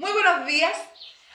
Muy 0.00 0.12
buenos 0.12 0.46
días 0.46 0.72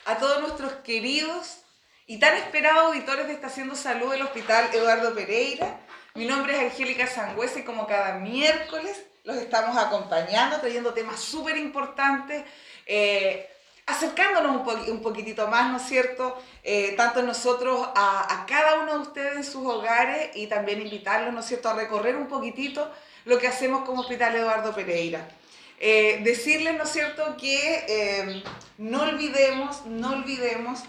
a 0.05 0.17
todos 0.17 0.41
nuestros 0.41 0.73
queridos 0.83 1.59
y 2.07 2.17
tan 2.17 2.35
esperados 2.35 2.85
auditores 2.85 3.27
de 3.27 3.33
Estación 3.33 3.75
Salud 3.75 4.11
del 4.11 4.23
Hospital 4.23 4.71
Eduardo 4.73 5.13
Pereira. 5.13 5.81
Mi 6.15 6.25
nombre 6.25 6.55
es 6.55 6.71
Angélica 6.71 7.05
Sangüesa 7.05 7.59
y 7.59 7.63
como 7.63 7.85
cada 7.85 8.15
miércoles 8.15 9.05
los 9.23 9.35
estamos 9.35 9.77
acompañando, 9.77 10.59
trayendo 10.59 10.95
temas 10.95 11.19
súper 11.19 11.57
importantes, 11.57 12.43
eh, 12.87 13.47
acercándonos 13.85 14.67
un, 14.87 14.99
poquitito 15.03 15.47
más, 15.47 15.71
¿no 15.71 15.77
es 15.77 15.83
cierto? 15.83 16.35
Eh, 16.63 16.95
tanto 16.97 17.21
nosotros 17.21 17.87
a, 17.93 18.33
a, 18.33 18.47
cada 18.47 18.79
uno 18.79 18.93
de 18.93 18.99
ustedes 19.01 19.35
en 19.35 19.43
sus 19.43 19.63
hogares 19.63 20.31
y 20.33 20.47
también 20.47 20.81
invitarlos, 20.81 21.31
¿no 21.31 21.41
es 21.41 21.45
cierto?, 21.45 21.69
a 21.69 21.75
recorrer 21.75 22.15
un 22.15 22.27
poquitito 22.27 22.91
lo 23.25 23.37
que 23.37 23.47
hacemos 23.47 23.85
como 23.85 24.01
Hospital 24.01 24.35
Eduardo 24.35 24.73
Pereira. 24.73 25.27
Eh, 25.79 26.21
decirles, 26.23 26.77
¿no 26.77 26.83
es 26.83 26.89
cierto?, 26.89 27.35
que 27.37 27.85
eh, 27.87 28.43
no 28.77 29.03
olvidemos, 29.03 29.85
no 29.85 30.13
olvidemos 30.13 30.83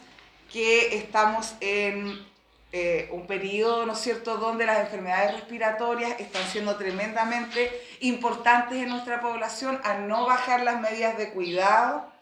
que 0.52 0.96
estamos 0.96 1.54
en 1.60 2.24
eh, 2.72 3.08
un 3.10 3.26
periodo, 3.26 3.84
¿no 3.84 3.94
es 3.94 4.00
cierto?, 4.00 4.36
donde 4.36 4.64
las 4.64 4.80
enfermedades 4.80 5.32
respiratorias 5.32 6.20
están 6.20 6.44
siendo 6.46 6.76
tremendamente 6.76 7.70
importantes 8.00 8.78
en 8.78 8.90
nuestra 8.90 9.20
población, 9.20 9.80
a 9.82 9.94
no 9.94 10.24
bajar 10.26 10.62
las 10.62 10.80
medidas 10.80 11.18
de 11.18 11.30
cuidado, 11.30 12.12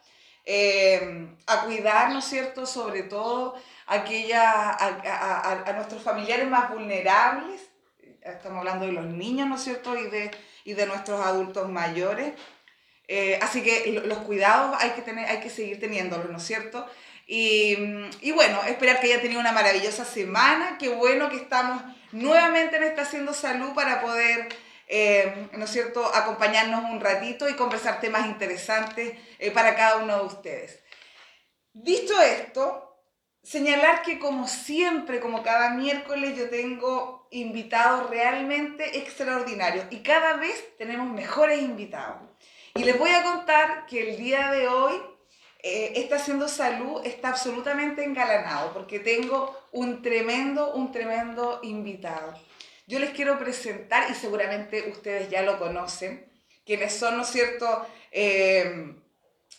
a 1.47 1.65
cuidar, 1.65 2.11
¿no 2.13 2.21
es 2.21 2.25
cierto?, 2.25 2.67
sobre 2.67 3.03
todo 3.03 3.57
aquella, 3.87 4.71
a, 4.71 5.73
nuestros 5.75 6.03
familiares 6.03 6.49
más 6.49 6.71
vulnerables, 6.71 7.61
estamos 8.25 8.59
hablando 8.59 8.87
de 8.87 8.93
los 8.93 9.07
niños, 9.07 9.49
¿no 9.49 9.57
es 9.57 9.63
cierto?, 9.63 9.97
y 9.99 10.09
de, 10.09 10.31
y 10.65 10.73
de 10.73 10.87
nuestros 10.87 11.21
adultos 11.25 11.69
mayores. 11.69 12.33
Eh, 13.07 13.39
así 13.43 13.63
que 13.63 14.03
los 14.05 14.19
cuidados 14.19 14.77
hay 14.81 14.91
que, 14.91 15.03
tener, 15.03 15.27
hay 15.29 15.41
que 15.41 15.51
seguir 15.51 15.79
teniéndolos, 15.79 16.31
¿no 16.31 16.39
es 16.39 16.45
cierto? 16.45 16.87
Y, 17.27 17.77
y, 18.21 18.33
bueno, 18.33 18.63
esperar 18.65 19.01
que 19.01 19.07
haya 19.07 19.23
tenido 19.23 19.41
una 19.41 19.53
maravillosa 19.53 20.05
semana. 20.05 20.77
Qué 20.79 20.89
bueno 20.89 21.29
que 21.29 21.37
estamos 21.37 21.83
nuevamente 22.13 22.77
en 22.77 22.85
esta 22.85 23.03
Haciendo 23.03 23.33
Salud 23.33 23.75
para 23.75 24.01
poder, 24.01 24.49
eh, 24.89 25.49
¿no 25.53 25.65
es 25.65 25.71
cierto?, 25.71 26.05
acompañarnos 26.15 26.91
un 26.91 27.01
ratito 27.01 27.49
y 27.49 27.55
conversar 27.55 28.01
temas 28.01 28.27
interesantes 28.27 29.19
eh, 29.39 29.51
para 29.51 29.75
cada 29.75 29.97
uno 29.97 30.19
de 30.19 30.25
ustedes. 30.25 30.81
Dicho 31.73 32.21
esto, 32.21 32.84
señalar 33.45 34.03
que 34.03 34.19
como 34.19 34.49
siempre, 34.49 35.21
como 35.21 35.43
cada 35.43 35.71
miércoles, 35.71 36.37
yo 36.37 36.49
tengo 36.49 37.29
invitados 37.31 38.11
realmente 38.11 38.99
extraordinarios 38.99 39.87
y 39.91 39.99
cada 39.99 40.37
vez 40.37 40.77
tenemos 40.79 41.09
mejores 41.09 41.61
invitados. 41.61 42.23
Y 42.75 42.83
les 42.85 42.99
voy 42.99 43.11
a 43.11 43.23
contar 43.23 43.87
que 43.87 44.11
el 44.11 44.17
día 44.17 44.51
de 44.51 44.67
hoy 44.67 44.95
eh, 45.63 45.93
está 45.97 46.17
haciendo 46.17 46.49
salud 46.49 47.01
está 47.05 47.29
absolutamente 47.29 48.05
engalanado 48.05 48.73
porque 48.75 48.99
tengo 48.99 49.57
un 49.73 50.03
tremendo, 50.03 50.75
un 50.75 50.91
tremendo 50.91 51.61
invitado. 51.63 52.35
Yo 52.87 52.99
les 52.99 53.11
quiero 53.11 53.39
presentar, 53.39 54.11
y 54.11 54.15
seguramente 54.15 54.91
ustedes 54.91 55.31
ya 55.31 55.43
lo 55.43 55.59
conocen, 55.59 56.31
quienes 56.67 56.95
son, 56.95 57.17
¿no 57.17 57.23
es 57.23 57.29
cierto?, 57.29 57.87
eh, 58.11 58.95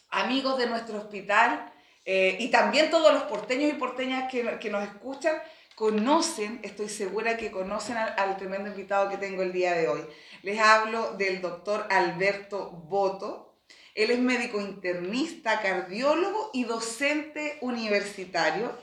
amigos 0.10 0.58
de 0.60 0.68
nuestro 0.68 0.98
hospital 0.98 1.72
eh, 2.06 2.38
y 2.40 2.50
también 2.50 2.90
todos 2.90 3.14
los 3.14 3.24
porteños 3.24 3.72
y 3.72 3.76
porteñas 3.76 4.32
que, 4.32 4.60
que, 4.60 4.70
nos 4.70 4.84
escuchan 4.84 5.36
conocen, 5.76 6.60
estoy 6.64 6.88
segura 6.88 7.36
que 7.36 7.52
conocen 7.52 7.98
al, 7.98 8.14
al 8.18 8.38
tremendo 8.38 8.70
invitado 8.70 9.10
que 9.10 9.18
tengo 9.18 9.42
el 9.42 9.52
día 9.52 9.74
de 9.74 9.88
hoy. 9.88 10.02
Les 10.42 10.60
hablo 10.60 11.14
del 11.18 11.42
doctor 11.42 11.86
Alberto 11.90 12.70
Boto. 12.70 13.58
Él 13.94 14.12
es 14.12 14.20
médico 14.20 14.62
internista, 14.62 15.62
cardiólogo 15.62 16.52
y 16.54 16.66
docente 16.66 17.58
universitario. 17.62 18.78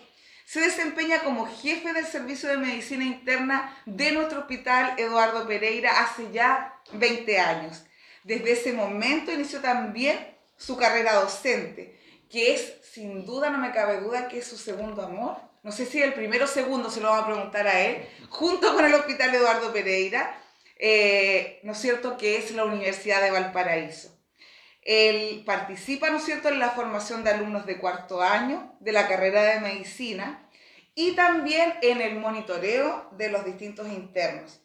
Se 0.44 0.60
desempeña 0.60 1.20
como 1.20 1.46
jefe 1.46 1.92
del 1.92 2.06
Servicio 2.06 2.48
de 2.48 2.58
Medicina 2.58 3.04
Interna 3.04 3.74
de 3.86 4.12
nuestro 4.12 4.40
hospital 4.40 4.94
Eduardo 4.98 5.46
Pereira 5.46 6.02
hace 6.02 6.30
ya 6.32 6.78
20 6.92 7.38
años. 7.38 7.84
Desde 8.24 8.52
ese 8.52 8.72
momento 8.72 9.32
inició 9.32 9.60
también 9.60 10.18
su 10.56 10.76
carrera 10.76 11.14
docente, 11.14 11.98
que 12.32 12.54
es, 12.54 12.74
sin 12.82 13.24
duda, 13.24 13.50
no 13.50 13.58
me 13.58 13.70
cabe 13.70 14.00
duda, 14.00 14.26
que 14.26 14.38
es 14.38 14.46
su 14.46 14.56
segundo 14.56 15.02
amor. 15.02 15.36
No 15.62 15.70
sé 15.70 15.86
si 15.86 16.02
el 16.02 16.14
primero 16.14 16.46
o 16.46 16.48
segundo 16.48 16.90
se 16.90 17.00
lo 17.00 17.10
vamos 17.10 17.24
a 17.24 17.26
preguntar 17.26 17.68
a 17.68 17.80
él, 17.80 18.04
junto 18.30 18.74
con 18.74 18.84
el 18.84 18.94
Hospital 18.94 19.32
Eduardo 19.32 19.72
Pereira 19.72 20.42
eh, 20.84 21.60
¿no 21.62 21.72
es 21.72 21.78
cierto?, 21.78 22.16
que 22.16 22.38
es 22.38 22.50
la 22.50 22.64
Universidad 22.64 23.22
de 23.22 23.30
Valparaíso. 23.30 24.18
Él 24.82 25.44
participa, 25.46 26.10
¿no 26.10 26.16
es 26.16 26.24
cierto?, 26.24 26.48
en 26.48 26.58
la 26.58 26.70
formación 26.70 27.22
de 27.22 27.30
alumnos 27.30 27.66
de 27.66 27.78
cuarto 27.78 28.20
año 28.20 28.74
de 28.80 28.90
la 28.90 29.06
carrera 29.06 29.44
de 29.44 29.60
medicina 29.60 30.50
y 30.96 31.12
también 31.12 31.74
en 31.82 32.00
el 32.00 32.18
monitoreo 32.18 33.08
de 33.12 33.30
los 33.30 33.44
distintos 33.44 33.86
internos. 33.86 34.60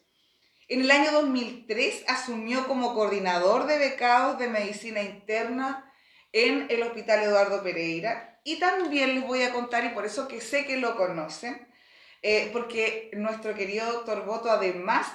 En 0.66 0.80
el 0.80 0.90
año 0.90 1.12
2003 1.12 2.02
asumió 2.08 2.66
como 2.66 2.94
coordinador 2.94 3.66
de 3.68 3.78
becados 3.78 4.40
de 4.40 4.48
medicina 4.48 5.00
interna 5.02 5.87
en 6.32 6.66
el 6.70 6.82
Hospital 6.82 7.22
Eduardo 7.22 7.62
Pereira 7.62 8.40
y 8.44 8.58
también 8.58 9.14
les 9.14 9.26
voy 9.26 9.42
a 9.42 9.52
contar, 9.52 9.84
y 9.84 9.90
por 9.90 10.06
eso 10.06 10.26
que 10.26 10.40
sé 10.40 10.64
que 10.64 10.78
lo 10.78 10.96
conocen, 10.96 11.68
eh, 12.22 12.50
porque 12.52 13.10
nuestro 13.14 13.54
querido 13.54 13.92
doctor 13.92 14.24
Boto 14.24 14.50
además 14.50 15.06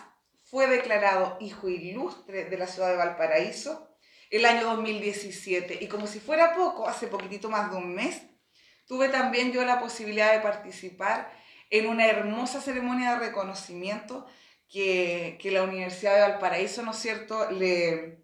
fue 0.44 0.68
declarado 0.68 1.38
hijo 1.40 1.68
ilustre 1.68 2.46
de 2.46 2.58
la 2.58 2.68
ciudad 2.68 2.90
de 2.90 2.98
Valparaíso 2.98 3.90
el 4.30 4.46
año 4.46 4.66
2017. 4.66 5.80
Y 5.82 5.88
como 5.88 6.08
si 6.08 6.20
fuera 6.20 6.54
poco, 6.54 6.88
hace 6.88 7.08
poquitito 7.08 7.50
más 7.50 7.72
de 7.72 7.78
un 7.78 7.94
mes, 7.96 8.22
tuve 8.88 9.10
también 9.10 9.52
yo 9.52 9.66
la 9.66 9.80
posibilidad 9.80 10.32
de 10.32 10.40
participar 10.40 11.32
en 11.70 11.88
una 11.88 12.06
hermosa 12.06 12.62
ceremonia 12.62 13.14
de 13.14 13.28
reconocimiento 13.28 14.28
que, 14.70 15.38
que 15.42 15.52
la 15.52 15.64
Universidad 15.64 16.16
de 16.16 16.22
Valparaíso, 16.22 16.84
¿no 16.84 16.92
es 16.92 16.98
cierto?, 16.98 17.50
le, 17.52 18.24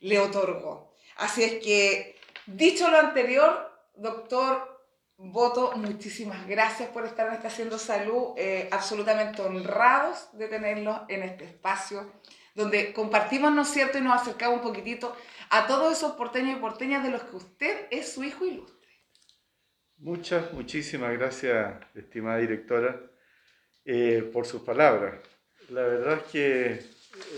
le 0.00 0.18
otorgó. 0.18 0.94
Así 1.16 1.42
es 1.42 1.54
que, 1.62 2.19
dicho 2.56 2.90
lo 2.90 2.98
anterior, 2.98 3.70
doctor 3.94 4.70
Voto, 5.16 5.72
muchísimas 5.76 6.46
gracias 6.46 6.88
por 6.88 7.04
estar 7.04 7.28
en 7.28 7.34
esta 7.34 7.48
Haciendo 7.48 7.78
Salud, 7.78 8.32
eh, 8.38 8.68
absolutamente 8.70 9.42
honrados 9.42 10.30
de 10.32 10.48
tenerlos 10.48 11.02
en 11.08 11.22
este 11.22 11.44
espacio 11.44 12.10
donde 12.54 12.92
compartimos, 12.92 13.52
¿no 13.52 13.62
es 13.62 13.68
cierto?, 13.68 13.98
y 13.98 14.00
nos 14.00 14.20
acercamos 14.20 14.58
un 14.58 14.62
poquitito 14.62 15.14
a 15.50 15.66
todos 15.66 15.92
esos 15.92 16.12
porteños 16.12 16.56
y 16.56 16.60
porteñas 16.60 17.02
de 17.02 17.10
los 17.10 17.22
que 17.22 17.36
usted 17.36 17.86
es 17.90 18.12
su 18.12 18.24
hijo 18.24 18.44
ilustre. 18.44 18.88
Muchas, 19.98 20.52
muchísimas 20.52 21.12
gracias, 21.12 21.74
estimada 21.94 22.38
directora, 22.38 23.00
eh, 23.84 24.28
por 24.32 24.46
sus 24.46 24.62
palabras. 24.62 25.20
La 25.68 25.82
verdad 25.82 26.18
es 26.18 26.24
que 26.24 26.82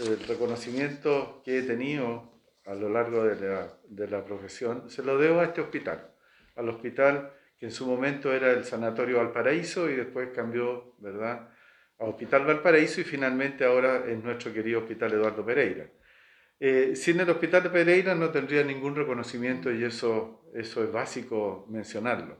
el 0.06 0.20
reconocimiento 0.26 1.42
que 1.44 1.58
he 1.58 1.62
tenido 1.62 2.40
a 2.64 2.74
lo 2.74 2.88
largo 2.88 3.24
de 3.24 3.48
la, 3.48 3.72
de 3.94 4.08
la 4.08 4.24
profesión 4.24 4.88
se 4.90 5.02
lo 5.02 5.18
debo 5.18 5.40
a 5.40 5.44
este 5.44 5.60
hospital, 5.60 6.10
al 6.56 6.68
hospital 6.68 7.32
que 7.58 7.66
en 7.66 7.72
su 7.72 7.86
momento 7.86 8.32
era 8.32 8.50
el 8.50 8.64
Sanatorio 8.64 9.18
Valparaíso 9.18 9.88
y 9.88 9.94
después 9.94 10.30
cambió, 10.34 10.94
¿verdad?, 10.98 11.48
a 11.98 12.04
Hospital 12.04 12.44
Valparaíso 12.46 13.00
y 13.00 13.04
finalmente 13.04 13.64
ahora 13.64 14.04
es 14.06 14.22
nuestro 14.22 14.52
querido 14.52 14.80
Hospital 14.80 15.12
Eduardo 15.12 15.44
Pereira. 15.44 15.86
Eh, 16.58 16.96
sin 16.96 17.20
el 17.20 17.30
Hospital 17.30 17.62
de 17.64 17.70
Pereira 17.70 18.14
no 18.14 18.30
tendría 18.30 18.64
ningún 18.64 18.96
reconocimiento 18.96 19.72
y 19.72 19.84
eso, 19.84 20.44
eso 20.54 20.82
es 20.82 20.90
básico 20.90 21.66
mencionarlo. 21.68 22.38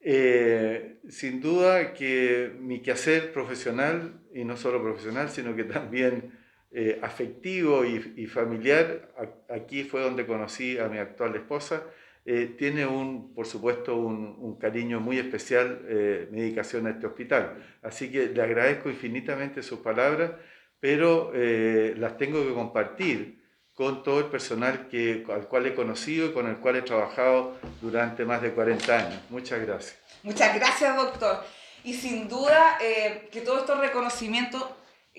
Eh, 0.00 0.98
sin 1.08 1.40
duda 1.40 1.94
que 1.94 2.52
mi 2.58 2.82
quehacer 2.82 3.32
profesional, 3.32 4.20
y 4.34 4.44
no 4.44 4.56
solo 4.56 4.82
profesional, 4.82 5.30
sino 5.30 5.54
que 5.54 5.64
también 5.64 6.32
eh, 6.72 6.98
afectivo 7.02 7.84
y, 7.84 8.14
y, 8.16 8.26
familiar, 8.26 9.12
aquí 9.48 9.84
fue 9.84 10.00
donde 10.02 10.26
conocí 10.26 10.78
a 10.78 10.88
mi 10.88 10.98
actual 10.98 11.36
esposa, 11.36 11.82
eh, 12.24 12.54
tiene 12.56 12.86
un, 12.86 13.34
por 13.34 13.46
supuesto 13.46 13.96
un, 13.96 14.36
un 14.38 14.56
cariño 14.56 15.00
muy 15.00 15.18
especial 15.18 15.80
eh, 15.88 16.28
dedicación 16.30 16.86
a 16.86 16.90
este 16.90 17.06
hospital. 17.06 17.64
Así 17.82 18.12
que 18.12 18.26
le 18.28 18.42
agradezco 18.42 18.88
infinitamente 18.88 19.62
sus 19.62 19.80
palabras, 19.80 20.30
pero 20.78 21.32
eh, 21.34 21.94
las 21.96 22.16
tengo 22.16 22.44
que 22.46 22.54
compartir 22.54 23.42
con 23.74 24.02
todo 24.02 24.20
el 24.20 24.26
personal 24.26 24.88
que, 24.88 25.24
al 25.32 25.48
cual 25.48 25.66
he 25.66 25.74
conocido 25.74 26.26
y 26.26 26.32
con 26.32 26.46
el 26.48 26.56
cual 26.56 26.76
he 26.76 26.82
trabajado 26.82 27.56
durante 27.80 28.24
más 28.24 28.42
de 28.42 28.52
40 28.52 28.98
años. 28.98 29.20
Muchas 29.30 29.60
gracias. 29.64 29.98
Muchas 30.22 30.54
gracias, 30.54 30.94
doctor. 30.94 31.44
Y 31.84 31.94
sin 31.94 32.28
duda 32.28 32.78
eh, 32.80 33.28
que 33.32 33.40
todos 33.40 33.60
estos 33.60 33.80
reconocimientos, 33.80 34.64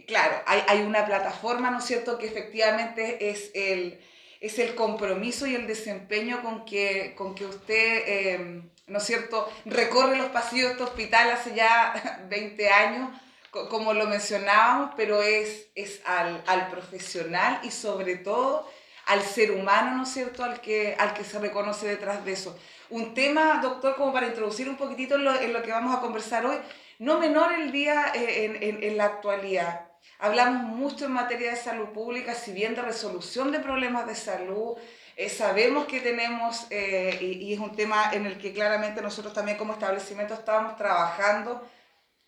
claro, 0.08 0.42
hay, 0.46 0.64
hay 0.68 0.82
una 0.82 1.06
plataforma, 1.06 1.72
¿no 1.72 1.80
es 1.80 1.86
cierto?, 1.86 2.18
que 2.18 2.28
efectivamente 2.28 3.30
es 3.30 3.52
el 3.54 4.00
es 4.44 4.60
el 4.60 4.76
compromiso 4.76 5.48
y 5.48 5.56
el 5.56 5.68
desempeño 5.68 6.44
con 6.44 6.66
que, 6.66 7.16
con 7.16 7.34
que 7.34 7.46
usted, 7.46 8.04
eh, 8.06 8.62
¿no 8.88 8.98
es 8.98 9.06
cierto?, 9.06 9.50
recorre 9.64 10.18
los 10.18 10.32
pasillos 10.32 10.66
de 10.66 10.72
este 10.74 10.84
hospital 10.84 11.32
hace 11.32 11.56
ya 11.56 12.20
20 12.30 12.70
años, 12.70 13.10
como 13.52 13.94
lo 13.94 14.06
mencionábamos, 14.06 14.96
pero 14.98 15.24
es, 15.24 15.68
es 15.76 16.02
al, 16.06 16.44
al 16.46 16.68
profesional 16.68 17.62
y 17.64 17.72
sobre 17.72 18.18
todo 18.18 18.70
al 19.06 19.22
ser 19.22 19.52
humano, 19.52 19.96
¿no 19.96 20.04
es 20.04 20.10
cierto?, 20.10 20.44
al 20.44 20.60
que, 20.60 20.98
al 21.00 21.14
que 21.14 21.24
se 21.24 21.40
reconoce 21.40 21.88
detrás 21.88 22.26
de 22.26 22.34
eso. 22.34 22.60
Un 22.90 23.14
tema, 23.14 23.62
doctor, 23.62 23.96
como 23.96 24.12
para 24.12 24.28
introducir 24.28 24.68
un 24.68 24.76
poquitito 24.76 25.16
en 25.16 25.24
lo, 25.24 25.40
en 25.40 25.54
lo 25.54 25.64
que 25.64 25.72
vamos 25.72 25.96
a 25.96 26.02
conversar 26.02 26.46
hoy, 26.46 26.58
no 27.00 27.18
menor 27.18 27.54
el 27.54 27.72
día 27.72 28.12
eh, 28.14 28.44
en, 28.44 28.62
en, 28.62 28.84
en 28.84 28.98
la 28.98 29.06
actualidad. 29.06 29.93
Hablamos 30.20 30.64
mucho 30.64 31.06
en 31.06 31.12
materia 31.12 31.52
de 31.52 31.58
salud 31.58 31.90
pública, 31.90 32.34
si 32.34 32.52
bien 32.52 32.76
de 32.76 32.82
resolución 32.82 33.52
de 33.52 33.60
problemas 33.60 34.08
de 34.08 34.16
salud, 34.16 34.78
eh, 35.16 35.30
sabemos 35.30 35.86
que 35.86 36.00
tenemos, 36.00 36.66
eh, 36.70 37.18
y, 37.22 37.26
y, 37.46 37.54
es 37.54 37.60
un 37.60 37.76
tema 37.76 38.12
en 38.14 38.26
el 38.26 38.38
que 38.38 38.54
claramente 38.54 39.02
nosotros 39.02 39.34
también 39.34 39.58
como 39.58 39.74
establecimiento 39.74 40.34
estábamos 40.34 40.76
trabajando, 40.76 41.68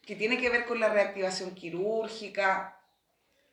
que 0.02 0.16
tiene 0.16 0.38
que 0.38 0.50
ver 0.50 0.66
con 0.66 0.80
la 0.80 0.90
reactivación 0.90 1.56
quirúrgica. 1.56 2.80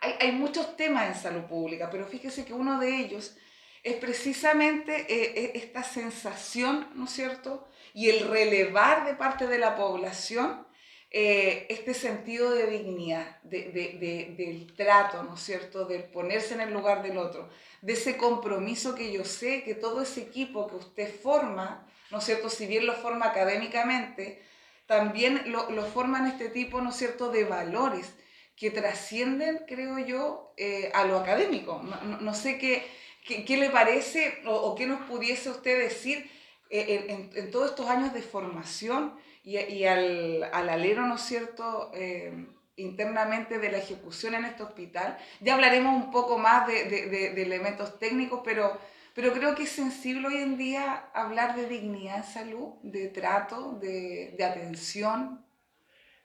Hay, 0.00 0.14
hay 0.20 0.32
muchos 0.32 0.76
temas 0.76 1.06
en 1.06 1.14
salud 1.14 1.44
pública, 1.44 1.88
pero 1.90 2.06
fíjese 2.06 2.44
que 2.44 2.52
uno 2.52 2.78
de 2.78 2.96
ellos 2.98 3.36
es 3.82 3.96
precisamente 3.96 5.06
eh, 5.08 5.52
esta 5.54 5.82
sensación, 5.82 6.88
¿no 6.94 7.06
es 7.06 7.10
cierto? 7.10 7.68
Y 7.94 8.10
el 8.10 8.28
relevar 8.28 9.06
de 9.06 9.14
parte 9.14 9.46
de 9.46 9.58
la 9.58 9.76
población 9.76 10.66
eh, 11.14 11.66
este 11.68 11.92
sentido 11.92 12.52
de 12.52 12.68
dignidad, 12.68 13.42
de, 13.42 13.64
de, 13.64 13.98
de, 13.98 14.34
del 14.34 14.74
trato, 14.74 15.22
¿no 15.22 15.34
es 15.34 15.40
cierto? 15.40 15.84
Del 15.84 16.04
ponerse 16.04 16.54
en 16.54 16.62
el 16.62 16.72
lugar 16.72 17.02
del 17.02 17.18
otro, 17.18 17.50
de 17.82 17.92
ese 17.92 18.16
compromiso 18.16 18.94
que 18.94 19.12
yo 19.12 19.22
sé 19.24 19.62
que 19.62 19.74
todo 19.74 20.00
ese 20.00 20.22
equipo 20.22 20.68
que 20.68 20.76
usted 20.76 21.14
forma, 21.14 21.86
¿no 22.10 22.18
es 22.18 22.24
cierto? 22.24 22.48
Si 22.48 22.66
bien 22.66 22.86
lo 22.86 22.94
forma 22.94 23.26
académicamente, 23.26 24.42
también 24.86 25.42
lo, 25.52 25.70
lo 25.70 25.84
forman 25.84 26.26
este 26.26 26.48
tipo, 26.48 26.80
¿no 26.80 26.90
es 26.90 26.96
cierto?, 26.96 27.30
de 27.30 27.44
valores 27.44 28.14
que 28.56 28.70
trascienden, 28.70 29.64
creo 29.66 29.98
yo, 29.98 30.54
eh, 30.56 30.90
a 30.94 31.04
lo 31.04 31.18
académico. 31.18 31.82
No, 31.82 32.20
no, 32.20 32.34
sé 32.34 32.56
qué, 32.58 32.86
qué, 33.26 33.44
qué, 33.44 33.58
le 33.58 33.68
parece 33.68 34.40
o, 34.46 34.54
o, 34.54 34.74
qué 34.74 34.86
nos 34.86 35.00
pudiese 35.06 35.50
usted 35.50 35.78
decir 35.78 36.30
eh, 36.70 37.06
en, 37.08 37.30
en, 37.34 37.50
todos 37.50 37.70
estos 37.70 37.88
años 37.88 38.14
de 38.14 38.22
formación 38.22 39.14
y, 39.42 39.84
al, 39.84 40.44
al, 40.52 40.68
alero, 40.68 41.06
¿no 41.06 41.16
es 41.16 41.22
cierto?, 41.22 41.90
eh, 41.94 42.46
internamente 42.76 43.58
de 43.58 43.70
la 43.70 43.78
ejecución 43.78 44.34
en 44.34 44.44
este 44.44 44.62
hospital. 44.62 45.18
Ya 45.40 45.54
hablaremos 45.54 45.94
un 45.94 46.10
poco 46.10 46.38
más 46.38 46.66
de, 46.66 47.42
elementos 47.42 47.98
técnicos, 47.98 48.40
pero 48.44 48.78
pero 49.14 49.34
creo 49.34 49.54
que 49.54 49.64
es 49.64 49.68
sensible 49.68 50.28
hoy 50.28 50.36
en 50.36 50.56
día 50.56 51.10
hablar 51.12 51.54
de 51.54 51.68
dignidad 51.68 52.16
en 52.16 52.24
salud, 52.24 52.76
de 52.82 53.08
trato, 53.08 53.78
de, 53.78 54.34
de 54.38 54.42
atención. 54.42 55.44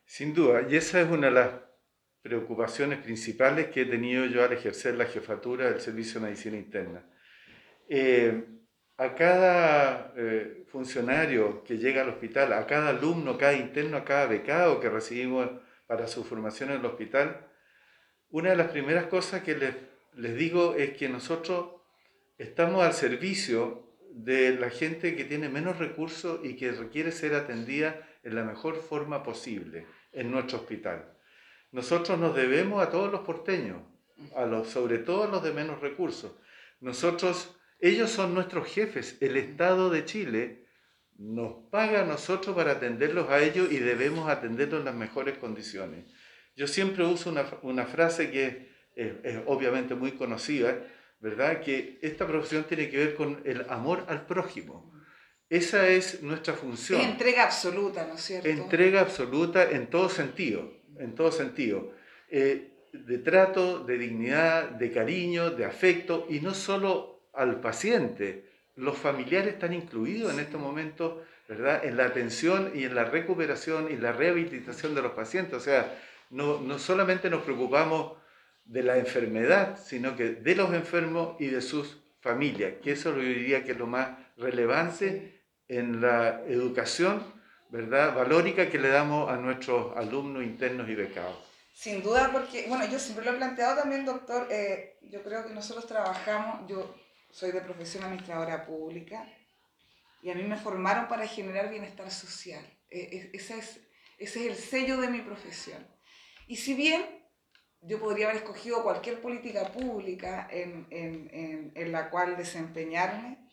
Sin 0.05 0.33
duda, 0.33 0.61
y 0.69 0.77
esa 0.77 1.01
es 1.01 1.09
una 1.09 1.27
de 1.27 1.33
las 1.33 1.49
preocupaciones 2.21 2.99
principales 2.99 3.67
que 3.67 3.81
he 3.81 3.85
tenido 3.85 4.25
yo 4.25 4.41
al 4.41 4.53
ejercer 4.53 4.95
la 4.95 5.05
jefatura 5.05 5.69
del 5.69 5.81
Servicio 5.81 6.21
de 6.21 6.27
Medicina 6.27 6.55
Interna. 6.55 7.05
Eh, 7.89 8.56
a 8.97 9.13
cada 9.13 10.13
eh, 10.17 10.65
funcionario 10.67 11.63
que 11.63 11.77
llega 11.77 12.01
al 12.01 12.09
hospital, 12.09 12.53
a 12.53 12.65
cada 12.65 12.89
alumno, 12.89 13.37
cada 13.37 13.53
interno, 13.53 13.97
a 13.97 14.03
cada 14.03 14.25
becado 14.25 14.79
que 14.79 14.89
recibimos 14.89 15.49
para 15.85 16.07
su 16.07 16.23
formación 16.23 16.71
en 16.71 16.79
el 16.79 16.85
hospital, 16.85 17.47
una 18.29 18.49
de 18.49 18.57
las 18.57 18.71
primeras 18.71 19.05
cosas 19.05 19.41
que 19.43 19.55
les, 19.55 20.37
digo 20.37 20.75
es 20.75 20.97
que 20.97 21.07
nosotros 21.07 21.81
estamos 22.37 22.83
al 22.83 22.93
servicio 22.93 23.87
de 24.11 24.55
la 24.55 24.69
gente 24.69 25.15
que 25.15 25.23
tiene 25.23 25.47
menos 25.47 25.77
recursos 25.77 26.41
y 26.43 26.55
que 26.55 26.71
requiere 26.71 27.11
ser 27.11 27.35
atendida 27.35 28.05
en 28.23 28.35
la 28.35 28.43
mejor 28.43 28.75
forma 28.75 29.23
posible 29.23 29.85
en 30.11 30.31
nuestro 30.31 30.57
hospital. 30.57 31.13
Nosotros 31.71 32.19
nos 32.19 32.35
debemos 32.35 32.85
a 32.85 32.89
todos 32.89 33.11
los 33.11 33.21
porteños, 33.21 33.81
a 34.35 34.45
los, 34.45 34.67
sobre 34.67 34.97
todo 34.97 35.23
a 35.23 35.27
los 35.27 35.43
de 35.43 35.53
menos 35.53 35.79
recursos. 35.79 36.33
Nosotros, 36.81 37.56
ellos 37.79 38.09
son 38.09 38.33
nuestros 38.33 38.67
jefes. 38.67 39.17
El 39.21 39.37
Estado 39.37 39.89
de 39.89 40.05
Chile 40.05 40.67
nos 41.17 41.69
paga 41.69 42.01
a 42.01 42.05
nosotros 42.05 42.55
para 42.55 42.73
atenderlos 42.73 43.29
a 43.29 43.41
ellos 43.41 43.71
y 43.71 43.79
debemos 43.79 44.29
atenderlos 44.29 44.79
en 44.79 44.85
las 44.85 44.95
mejores 44.95 45.37
condiciones. 45.37 46.05
Yo 46.55 46.67
siempre 46.67 47.05
uso 47.05 47.29
una, 47.29 47.45
una 47.61 47.85
frase 47.85 48.31
que 48.31 48.71
es, 48.95 49.13
es 49.23 49.39
obviamente 49.45 49.95
muy 49.95 50.13
conocida, 50.13 50.77
¿verdad? 51.19 51.61
Que 51.61 51.99
esta 52.01 52.25
profesión 52.27 52.65
tiene 52.65 52.89
que 52.89 52.97
ver 52.97 53.15
con 53.15 53.41
el 53.45 53.65
amor 53.69 54.05
al 54.07 54.25
prójimo. 54.25 54.93
Esa 55.49 55.87
es 55.87 56.21
nuestra 56.21 56.53
función. 56.53 56.99
Es 56.99 57.07
entrega 57.07 57.43
absoluta, 57.43 58.05
¿no 58.05 58.15
es 58.15 58.21
cierto? 58.21 58.49
Entrega 58.49 59.01
absoluta 59.01 59.69
en 59.69 59.87
todo 59.87 60.09
sentido, 60.09 60.73
en 60.99 61.15
todo 61.15 61.31
sentido. 61.31 61.93
Eh, 62.29 62.73
de 62.91 63.17
trato, 63.19 63.83
de 63.83 63.97
dignidad, 63.97 64.69
de 64.71 64.91
cariño, 64.91 65.51
de 65.51 65.65
afecto, 65.65 66.25
y 66.29 66.41
no 66.41 66.53
solo 66.53 67.16
al 67.37 67.61
paciente. 67.61 68.49
Los 68.75 68.97
familiares 68.97 69.53
están 69.53 69.73
incluidos 69.73 70.33
en 70.33 70.39
este 70.39 70.57
momento, 70.57 71.23
¿verdad? 71.47 71.85
En 71.85 71.97
la 71.97 72.05
atención 72.05 72.71
y 72.75 72.83
en 72.83 72.95
la 72.95 73.05
recuperación 73.05 73.91
y 73.91 73.95
la 73.95 74.11
rehabilitación 74.11 74.93
de 74.95 75.01
los 75.01 75.13
pacientes. 75.13 75.53
O 75.53 75.59
sea, 75.59 75.97
no, 76.29 76.59
no 76.59 76.77
solamente 76.77 77.29
nos 77.29 77.43
preocupamos 77.43 78.17
de 78.65 78.83
la 78.83 78.97
enfermedad, 78.97 79.79
sino 79.81 80.15
que 80.15 80.31
de 80.31 80.55
los 80.55 80.73
enfermos 80.73 81.35
y 81.39 81.47
de 81.47 81.61
sus 81.61 81.97
familias, 82.19 82.73
que 82.83 82.91
eso 82.91 83.15
yo 83.15 83.21
diría 83.21 83.63
que 83.63 83.71
es 83.71 83.77
lo 83.77 83.87
más 83.87 84.09
relevante 84.35 85.43
en 85.67 86.01
la 86.01 86.41
educación, 86.47 87.23
¿verdad?, 87.69 88.13
valórica 88.13 88.69
que 88.69 88.79
le 88.79 88.89
damos 88.89 89.29
a 89.29 89.37
nuestros 89.37 89.95
alumnos 89.95 90.43
internos 90.43 90.89
y 90.89 90.95
becados. 90.95 91.37
Sin 91.73 92.01
duda, 92.01 92.29
porque, 92.33 92.65
bueno, 92.67 92.85
yo 92.89 92.99
siempre 92.99 93.23
lo 93.23 93.31
he 93.31 93.35
planteado 93.35 93.77
también, 93.77 94.03
doctor, 94.03 94.47
eh, 94.49 94.97
yo 95.03 95.21
creo 95.21 95.45
que 95.45 95.53
nosotros 95.53 95.85
trabajamos, 95.85 96.67
yo 96.67 96.95
soy 97.37 97.51
de 97.51 97.61
profesión 97.61 98.03
administradora 98.03 98.65
pública, 98.65 99.19
y 100.23 100.31
a 100.31 100.35
mí 100.35 100.41
me 100.41 100.57
formaron 100.57 101.07
para 101.07 101.27
generar 101.27 101.69
bienestar 101.69 102.09
social. 102.09 102.65
Eh, 102.89 103.29
ese, 103.31 103.59
es, 103.59 103.79
ese 104.17 104.39
es 104.39 104.45
el 104.47 104.55
sello 104.55 104.97
de 104.99 105.09
mi 105.09 105.21
profesión. 105.21 105.85
Y 106.47 106.55
si 106.55 106.73
bien 106.73 107.05
yo 107.81 107.99
podría 107.99 108.25
haber 108.25 108.37
escogido 108.37 108.81
cualquier 108.81 109.21
política 109.21 109.71
pública 109.71 110.47
en, 110.49 110.87
en, 110.89 111.29
en, 111.31 111.71
en 111.75 111.91
la 111.91 112.09
cual 112.09 112.35
desempeñarme. 112.35 113.47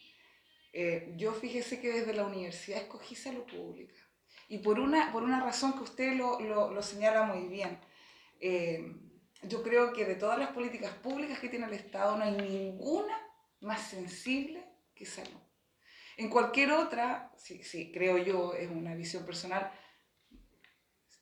Eh, 0.73 1.13
yo 1.17 1.35
fíjese 1.35 1.79
que 1.79 1.93
desde 1.93 2.15
la 2.15 2.25
universidad 2.25 2.81
escogí 2.81 3.15
salud 3.15 3.45
pública. 3.45 4.01
Y 4.49 4.59
por 4.59 4.81
una, 4.81 5.13
por 5.13 5.23
una 5.23 5.45
razón 5.45 5.75
que 5.75 5.83
usted 5.83 6.15
lo, 6.15 6.41
lo, 6.41 6.73
lo 6.73 6.83
señala 6.83 7.25
muy 7.25 7.49
bien. 7.49 7.79
Eh, 8.41 8.97
yo 9.43 9.63
creo 9.63 9.93
que 9.93 10.07
de 10.07 10.15
todas 10.15 10.39
las 10.39 10.51
políticas 10.53 10.93
públicas 10.95 11.39
que 11.39 11.51
tiene 11.51 11.67
el 11.67 11.75
Estado 11.75 12.17
no 12.17 12.25
hay 12.25 12.33
ninguna 12.33 13.24
más 13.65 13.81
sensible 13.81 14.65
que 14.95 15.07
salud. 15.07 15.41
En 16.17 16.29
cualquier 16.31 16.73
otra, 16.73 17.33
sí, 17.37 17.63
sí, 17.65 17.91
creo 17.93 18.19
yo, 18.19 18.55
es 18.55 18.71
una 18.71 18.95
visión 18.95 19.27
personal, 19.27 19.73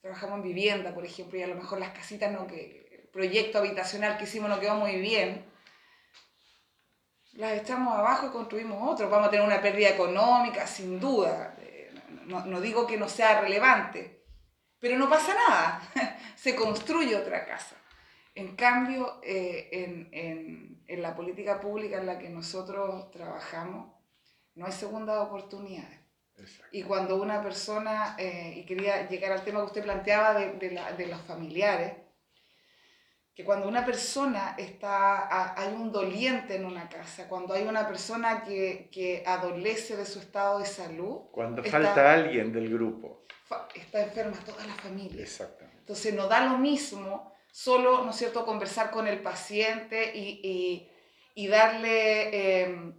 trabajamos 0.00 0.36
en 0.36 0.42
vivienda, 0.42 0.92
por 0.92 1.06
ejemplo, 1.06 1.38
y 1.38 1.42
a 1.42 1.46
lo 1.46 1.54
mejor 1.54 1.78
las 1.78 1.92
casitas 1.92 2.30
no, 2.30 2.46
que, 2.46 3.08
proyecto 3.12 3.58
habitacional 3.58 4.18
que 4.18 4.24
hicimos 4.24 4.48
no 4.48 4.60
quedó 4.60 4.74
muy 4.74 4.96
bien, 4.96 5.44
las 7.34 7.52
echamos 7.52 7.94
abajo 7.94 8.26
y 8.26 8.30
construimos 8.30 8.78
otro. 8.82 9.08
Vamos 9.08 9.28
a 9.28 9.30
tener 9.30 9.46
una 9.46 9.60
pérdida 9.60 9.90
económica, 9.90 10.66
sin 10.66 11.00
duda. 11.00 11.56
No, 12.26 12.44
no 12.44 12.60
digo 12.60 12.86
que 12.86 12.96
no 12.96 13.08
sea 13.08 13.40
relevante, 13.40 14.24
pero 14.78 14.98
no 14.98 15.08
pasa 15.08 15.34
nada. 15.34 15.82
Se 16.36 16.54
construye 16.54 17.16
otra 17.16 17.46
casa. 17.46 17.76
En 18.34 18.56
cambio, 18.56 19.20
eh, 19.22 19.68
en, 19.72 20.08
en, 20.12 20.84
en, 20.86 21.02
la 21.02 21.14
política 21.14 21.60
pública 21.60 21.98
en 21.98 22.06
la 22.06 22.18
que 22.18 22.30
nosotros 22.30 23.10
trabajamos, 23.10 23.92
no 24.54 24.66
hay 24.66 24.72
segunda 24.72 25.20
oportunidad. 25.22 25.88
Y 26.72 26.82
cuando 26.82 27.20
una 27.20 27.42
persona, 27.42 28.16
eh, 28.18 28.54
y 28.56 28.64
quería 28.64 29.08
llegar 29.08 29.32
al 29.32 29.44
tema 29.44 29.60
que 29.60 29.66
usted 29.66 29.82
planteaba 29.82 30.34
de, 30.34 30.52
de, 30.54 30.70
la, 30.70 30.92
de 30.92 31.06
los 31.06 31.20
familiares, 31.20 31.92
que 33.34 33.44
cuando 33.44 33.68
una 33.68 33.84
persona 33.84 34.54
está, 34.58 35.54
hay 35.58 35.72
un 35.72 35.90
doliente 35.90 36.56
en 36.56 36.66
una 36.66 36.88
casa, 36.88 37.28
cuando 37.28 37.54
hay 37.54 37.66
una 37.66 37.86
persona 37.86 38.42
que, 38.42 38.90
que 38.92 39.22
adolece 39.26 39.96
de 39.96 40.04
su 40.04 40.18
estado 40.18 40.58
de 40.58 40.66
salud. 40.66 41.22
Cuando 41.32 41.62
está, 41.62 41.80
falta 41.80 42.12
alguien 42.12 42.52
del 42.52 42.70
grupo. 42.70 43.24
Está 43.74 44.02
enferma 44.02 44.38
toda 44.44 44.66
la 44.66 44.74
familia. 44.74 45.22
Exactamente. 45.22 45.78
Entonces 45.78 46.14
no 46.14 46.28
da 46.28 46.46
lo 46.46 46.58
mismo 46.58 47.31
solo, 47.52 48.02
¿no 48.04 48.10
es 48.10 48.16
cierto?, 48.16 48.44
conversar 48.44 48.90
con 48.90 49.06
el 49.06 49.20
paciente 49.20 50.10
y, 50.16 50.40
y, 50.42 50.90
y 51.36 51.46
darle, 51.46 52.30
eh, 52.32 52.92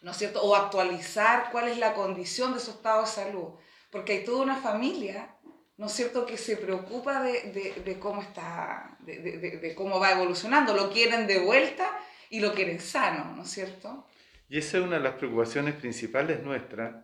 ¿no 0.00 0.10
es 0.10 0.16
cierto?, 0.16 0.40
o 0.40 0.56
actualizar 0.56 1.50
cuál 1.52 1.68
es 1.68 1.76
la 1.76 1.92
condición 1.92 2.54
de 2.54 2.60
su 2.60 2.70
estado 2.70 3.02
de 3.02 3.08
salud. 3.08 3.48
Porque 3.90 4.12
hay 4.14 4.24
toda 4.24 4.42
una 4.42 4.56
familia 4.56 5.36
¿no 5.80 5.86
es 5.86 5.92
cierto?, 5.92 6.26
que 6.26 6.36
se 6.36 6.58
preocupa 6.58 7.22
de, 7.22 7.52
de, 7.52 7.82
de 7.82 7.98
cómo 7.98 8.20
está, 8.20 8.98
de, 9.00 9.18
de, 9.18 9.74
cómo 9.74 9.98
va 9.98 10.12
evolucionando. 10.12 10.74
Lo 10.74 10.90
quieren 10.90 11.26
de 11.26 11.38
vuelta 11.38 11.90
y 12.28 12.40
lo 12.40 12.52
quieren 12.52 12.80
sano, 12.80 13.34
¿no 13.34 13.44
es 13.44 13.50
cierto? 13.50 14.06
Y 14.50 14.58
esa 14.58 14.76
es 14.76 14.84
una 14.84 14.98
de 14.98 15.04
las 15.04 15.14
preocupaciones 15.14 15.74
principales 15.76 16.42
nuestras, 16.42 17.02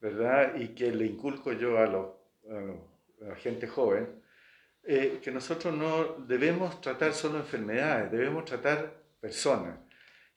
¿verdad? 0.00 0.56
Y 0.56 0.68
que 0.68 0.92
le 0.92 1.04
inculco 1.04 1.52
yo 1.52 1.76
a, 1.76 1.84
lo, 1.84 2.22
a 3.20 3.26
la 3.28 3.36
gente 3.36 3.66
joven, 3.66 4.22
eh, 4.86 5.18
que 5.22 5.30
nosotros 5.30 5.74
no 5.74 6.24
debemos 6.26 6.80
tratar 6.80 7.12
solo 7.12 7.38
enfermedades, 7.38 8.10
debemos 8.10 8.44
tratar 8.44 8.94
personas. 9.20 9.78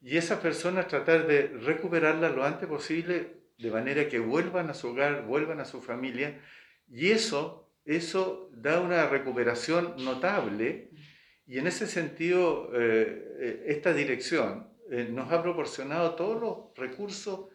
y 0.01 0.17
esas 0.17 0.39
personas 0.39 0.87
tratar 0.87 1.27
de 1.27 1.47
recuperarlas 1.47 2.33
lo 2.33 2.43
antes 2.45 2.67
posible 2.67 3.39
de 3.59 3.71
manera 3.71 4.07
que 4.07 4.19
vuelvan 4.19 4.69
a 4.69 4.73
su 4.73 4.89
hogar, 4.89 5.25
vuelvan 5.25 5.59
a 5.59 5.65
su 5.65 5.81
familia. 5.81 6.39
Y 6.87 7.11
eso, 7.11 7.69
eso 7.85 8.49
da 8.53 8.79
una 8.79 9.07
recuperación 9.07 9.95
notable. 10.03 10.89
Y 11.45 11.59
en 11.59 11.67
ese 11.67 11.85
sentido 11.85 12.71
eh, 12.73 13.37
eh, 13.39 13.63
esta 13.67 13.93
dirección 13.93 14.69
eh, 14.89 15.07
nos 15.11 15.31
ha 15.31 15.43
proporcionado 15.43 16.15
todos 16.15 16.41
los 16.41 16.77
recursos 16.77 17.49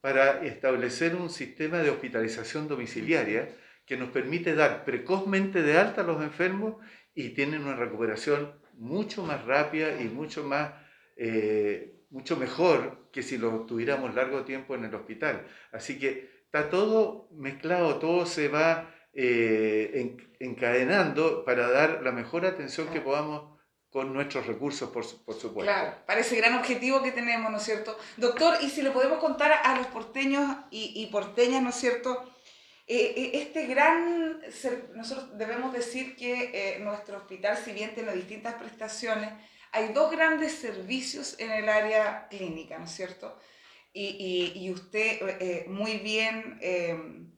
para 0.00 0.44
establecer 0.44 1.16
un 1.16 1.30
sistema 1.30 1.78
de 1.78 1.90
hospitalización 1.90 2.68
domiciliaria 2.68 3.48
que 3.86 3.96
nos 3.96 4.10
permite 4.10 4.54
dar 4.54 4.84
precozmente 4.84 5.62
de 5.62 5.78
alta 5.78 6.02
a 6.02 6.04
los 6.04 6.22
enfermos 6.22 6.74
y 7.14 7.30
tienen 7.30 7.62
una 7.62 7.76
recuperación 7.76 8.60
mucho 8.74 9.22
más 9.22 9.44
rápida 9.44 10.00
y 10.00 10.04
mucho 10.04 10.44
más 10.44 10.72
eh, 11.16 11.96
mucho 12.10 12.36
mejor 12.36 13.08
que 13.10 13.22
si 13.22 13.38
lo 13.38 13.66
tuviéramos 13.66 14.14
largo 14.14 14.44
tiempo 14.44 14.74
en 14.74 14.84
el 14.84 14.94
hospital. 14.94 15.46
Así 15.72 15.98
que 15.98 16.42
está 16.44 16.70
todo 16.70 17.28
mezclado, 17.32 17.98
todo 17.98 18.26
se 18.26 18.48
va 18.48 18.94
eh, 19.12 20.16
encadenando 20.40 21.44
para 21.44 21.70
dar 21.70 22.02
la 22.02 22.12
mejor 22.12 22.44
atención 22.44 22.88
que 22.88 23.00
podamos 23.00 23.56
con 23.90 24.12
nuestros 24.12 24.46
recursos, 24.46 24.90
por, 24.90 25.04
por, 25.24 25.34
supuesto. 25.34 25.72
Claro, 25.72 25.96
para 26.06 26.20
ese 26.20 26.36
gran 26.36 26.54
objetivo 26.54 27.02
que 27.02 27.12
tenemos, 27.12 27.50
¿no 27.50 27.56
es 27.56 27.62
cierto? 27.62 27.96
Doctor, 28.18 28.58
y 28.60 28.68
si 28.68 28.82
le 28.82 28.90
podemos 28.90 29.18
contar 29.18 29.52
a 29.64 29.76
los 29.78 29.86
porteños 29.86 30.54
y, 30.70 30.92
y 30.96 31.06
porteñas, 31.06 31.62
¿no 31.62 31.70
es 31.70 31.76
cierto? 31.76 32.30
Eh, 32.88 33.32
este 33.34 33.66
gran, 33.66 34.40
nosotros 34.94 35.36
debemos 35.36 35.72
decir 35.72 36.16
que 36.16 36.78
nuestro 36.80 37.18
hospital, 37.18 37.56
si 37.56 37.72
bien 37.72 37.94
tiene 37.94 38.12
distintas 38.14 38.54
prestaciones, 38.54 39.30
hay 39.72 39.92
dos 39.92 40.10
grandes 40.10 40.52
servicios 40.52 41.36
en 41.38 41.50
el 41.50 41.68
área 41.68 42.28
clínica, 42.28 42.78
¿no 42.78 42.84
es 42.84 42.92
cierto? 42.92 43.38
Y, 43.92 44.70
usted 44.70 45.18
eh, 45.40 45.64
muy, 45.68 45.98
bien, 45.98 46.58
em, 46.60 47.32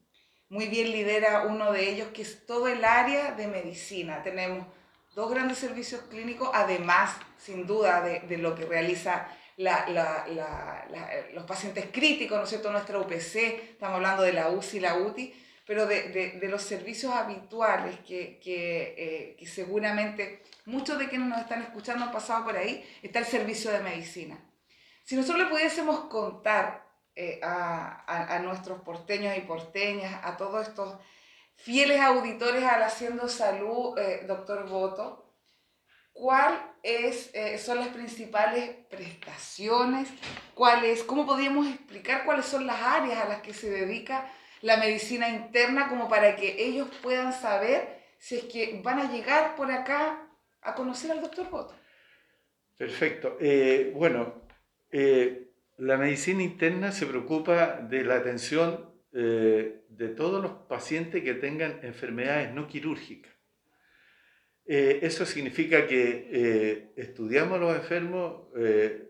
muy 0.49 0.67
bien 0.67 0.91
lidera 0.91 1.47
uno 1.47 1.73
de 1.73 1.89
ellos, 1.89 2.09
que 2.09 2.23
es 2.23 2.47
todo 2.47 2.69
el 2.69 2.85
área 2.85 3.33
de 3.33 3.47
medicina. 3.47 4.23
Tenemos 4.23 4.67
dos 5.15 5.31
grandes 5.31 5.59
servicios 5.59 6.03
clínicos, 6.03 6.51
además, 6.53 7.17
sin 7.39 7.67
duda, 7.67 8.03
de, 8.03 8.39
lo 8.39 8.55
que 8.55 8.67
realiza 8.67 9.29
los 9.59 11.45
pacientes 11.45 11.87
críticos, 11.93 12.39
¿no 12.39 12.45
es 12.45 12.51
cierto? 12.51 12.71
Nuestra 12.71 12.99
UPC, 12.99 13.37
estamos 13.73 13.97
hablando 13.97 14.23
de 14.23 14.33
la 14.33 14.51
UCI 14.51 14.81
la 14.81 14.97
UTI, 14.97 15.35
pero 15.67 15.87
de, 15.87 16.41
los 16.49 16.63
servicios 16.63 17.13
habituales 17.13 17.99
que, 18.01 18.39
que, 18.39 19.37
eh, 19.39 19.47
seguramente 19.47 20.43
muchos 20.65 20.99
de 20.99 21.09
quienes 21.09 21.29
nos 21.29 21.41
están 21.41 21.63
escuchando 21.63 22.07
han 22.07 22.13
pasado 22.13 22.45
por 22.45 22.57
ahí, 22.57 22.89
está 23.03 23.19
el 23.19 23.27
servicio 23.27 23.71
de 23.71 23.81
medicina. 23.81 24.39
Si 25.05 25.17
nosotros 25.17 25.45
le 25.45 25.51
pudiésemos 25.51 26.01
contar 26.07 26.87
eh, 27.15 27.41
a, 27.43 28.35
a, 28.35 28.39
nuestros 28.39 28.81
porteños 28.81 29.37
y 29.37 29.41
porteñas, 29.41 30.21
a 30.25 30.37
todos 30.37 30.69
estos 30.69 30.97
fieles 31.57 32.01
auditores 32.01 32.63
al 32.65 32.83
Haciendo 32.83 33.29
Salud, 33.29 33.99
eh, 33.99 34.25
doctor 34.27 34.69
Boto, 34.69 35.28
cuáles 36.19 37.31
son 37.65 37.79
las 37.79 37.89
principales 37.89 38.71
prestaciones, 38.91 40.09
cuáles, 40.55 41.05
cómo 41.05 41.25
podríamos 41.25 41.69
explicar 41.69 42.25
cuáles 42.25 42.47
son 42.47 42.67
las 42.67 42.81
áreas 42.83 43.25
a 43.25 43.29
las 43.29 43.43
que 43.43 43.55
se 43.55 43.71
dedica 43.71 44.31
la 44.63 44.77
medicina 44.77 45.29
interna 45.29 45.89
como 45.89 46.09
para 46.09 46.37
que 46.37 46.57
ellos 46.59 46.89
puedan 47.03 47.33
saber 47.33 47.99
si 48.19 48.37
es 48.37 48.45
que 48.45 48.81
van 48.83 48.99
a 48.99 49.13
llegar 49.13 49.55
por 49.55 49.71
acá 49.71 50.29
a 50.61 50.75
conocer 50.75 51.11
al 51.13 51.21
doctor 51.21 51.49
Boto. 51.51 51.75
Perfecto. 52.77 53.37
Eh, 53.41 53.93
bueno, 53.95 54.43
eh, 54.91 55.53
la 55.79 55.97
medicina 55.97 56.43
interna 56.43 56.93
se 56.93 57.07
preocupa 57.07 57.77
de 57.77 58.05
la 58.05 58.17
atención 58.17 58.93
eh, 59.13 59.85
de 59.89 60.09
todos 60.09 60.43
los 60.43 60.53
pacientes 60.69 61.23
que 61.23 61.35
tengan 61.35 61.81
enfermedades 61.83 62.53
no 62.53 62.67
quirúrgicas. 62.67 63.33
Eso 64.69 65.25
significa 65.25 65.87
que 65.87 66.93
estudiamos 66.95 67.57
a 67.57 67.61
los 67.61 67.77
enfermos, 67.77 68.49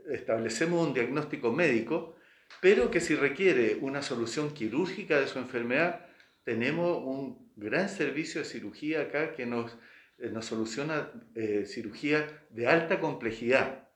establecemos 0.08 0.86
un 0.86 0.94
diagnóstico 0.94 1.52
médico 1.52 2.14
pero 2.60 2.90
que 2.90 3.00
si 3.00 3.14
requiere 3.14 3.78
una 3.80 4.02
solución 4.02 4.52
quirúrgica 4.52 5.20
de 5.20 5.28
su 5.28 5.38
enfermedad, 5.38 6.06
tenemos 6.44 7.02
un 7.04 7.52
gran 7.56 7.88
servicio 7.88 8.40
de 8.40 8.46
cirugía 8.46 9.02
acá 9.02 9.32
que 9.34 9.46
nos, 9.46 9.76
eh, 10.18 10.30
nos 10.30 10.46
soluciona 10.46 11.12
eh, 11.34 11.64
cirugía 11.66 12.26
de 12.50 12.66
alta 12.66 13.00
complejidad, 13.00 13.88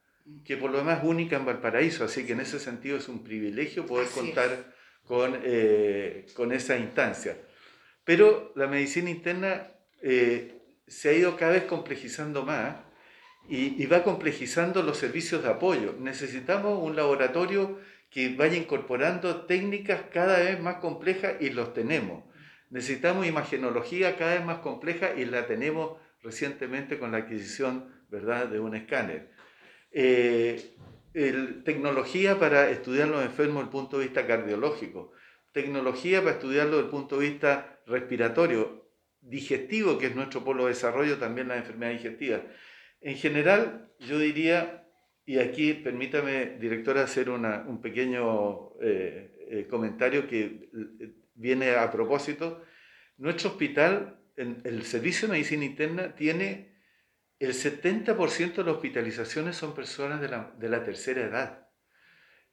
que 0.45 0.57
por 0.57 0.71
lo 0.71 0.79
demás 0.79 0.99
es 0.99 1.09
única 1.09 1.37
en 1.37 1.45
Valparaíso, 1.45 2.05
así 2.05 2.25
que 2.25 2.35
en 2.35 2.41
ese 2.41 2.61
sentido 2.61 2.97
es 2.97 3.09
un 3.09 3.25
privilegio 3.25 3.87
poder 3.87 4.09
contar 4.09 4.73
con, 5.05 5.41
eh, 5.43 6.27
con 6.35 6.53
esa 6.53 6.79
instancia. 6.79 7.37
Pero 8.05 8.53
la 8.55 8.69
medicina 8.69 9.11
interna 9.11 9.69
se 10.93 11.09
ha 11.09 11.13
ido 11.15 11.37
cada 11.37 11.53
vez 11.53 11.65
complejizando 11.65 12.45
más 12.45 12.77
y, 13.49 13.85
va 13.87 14.05
complejizando 14.05 14.83
los 14.83 14.99
servicios 14.99 15.43
de 15.43 15.49
apoyo. 15.49 15.95
Necesitamos 15.99 16.79
un 16.81 16.95
laboratorio 16.95 17.81
que 18.11 18.37
vaya 18.37 18.57
incorporando 18.57 19.47
técnicas 19.47 20.03
cada 20.13 20.39
vez 20.39 20.61
más 20.61 20.77
complejas 20.77 21.35
y 21.41 21.51
los 21.51 21.73
tenemos. 21.73 22.25
Necesitamos 22.71 23.27
imagenología 23.27 24.17
cada 24.17 24.35
vez 24.35 24.45
más 24.45 24.59
compleja 24.59 25.15
y 25.17 25.25
la 25.25 25.47
tenemos 25.47 25.99
recientemente 26.23 26.99
con 26.99 27.13
la 27.13 27.19
adquisición 27.19 27.91
¿verdad? 28.09 28.47
de 28.47 28.61
un 28.61 28.77
escáner. 28.77 29.33
Eh, 29.91 30.77
tecnología 31.65 32.39
para 32.39 32.71
estudiar 32.71 33.09
los 33.09 33.25
enfermos 33.25 33.57
desde 33.57 33.65
el 33.65 33.71
punto 33.71 33.99
de 33.99 34.05
vista 34.05 34.27
cardiológico, 34.27 35.13
tecnología 35.53 36.21
para 36.21 36.33
estudiarlo 36.33 36.77
desde 36.77 36.85
el 36.85 36.91
punto 36.91 37.19
de 37.19 37.29
vista 37.29 37.81
respiratorio, 37.87 38.82
digestivo, 39.23 39.99
que 39.99 40.07
es 40.07 40.15
nuestro 40.15 40.45
polo 40.45 40.65
de 40.65 40.71
desarrollo, 40.71 41.19
también 41.19 41.49
las 41.49 41.59
enfermedades 41.59 42.03
digestivas. 42.03 42.43
En 43.01 43.17
general, 43.17 43.91
yo 43.99 44.19
diría 44.19 44.83
y 45.25 45.39
aquí 45.39 45.75
permítame, 45.75 46.57
directora, 46.59 47.05
hacer 47.05 47.31
un 47.31 47.81
pequeño 47.81 48.73
eh, 48.81 49.47
eh, 49.51 49.67
comentario 49.69 50.27
que 50.27 50.71
eh, 51.01 51.15
viene 51.35 51.71
a 51.71 51.91
propósito. 51.91 52.65
Nuestro 53.19 53.51
hospital, 53.51 54.19
el 54.37 54.83
servicio 54.85 55.29
de 55.29 55.33
medicina 55.33 55.65
interna, 55.65 56.15
tiene 56.15 56.73
el 57.39 57.53
70% 57.53 58.55
de 58.55 58.65
las 58.65 58.75
hospitalizaciones 58.75 59.57
son 59.57 59.75
personas 59.75 60.21
de 60.21 60.29
la, 60.29 60.55
de 60.59 60.69
la 60.69 60.83
tercera 60.83 61.23
edad. 61.23 61.69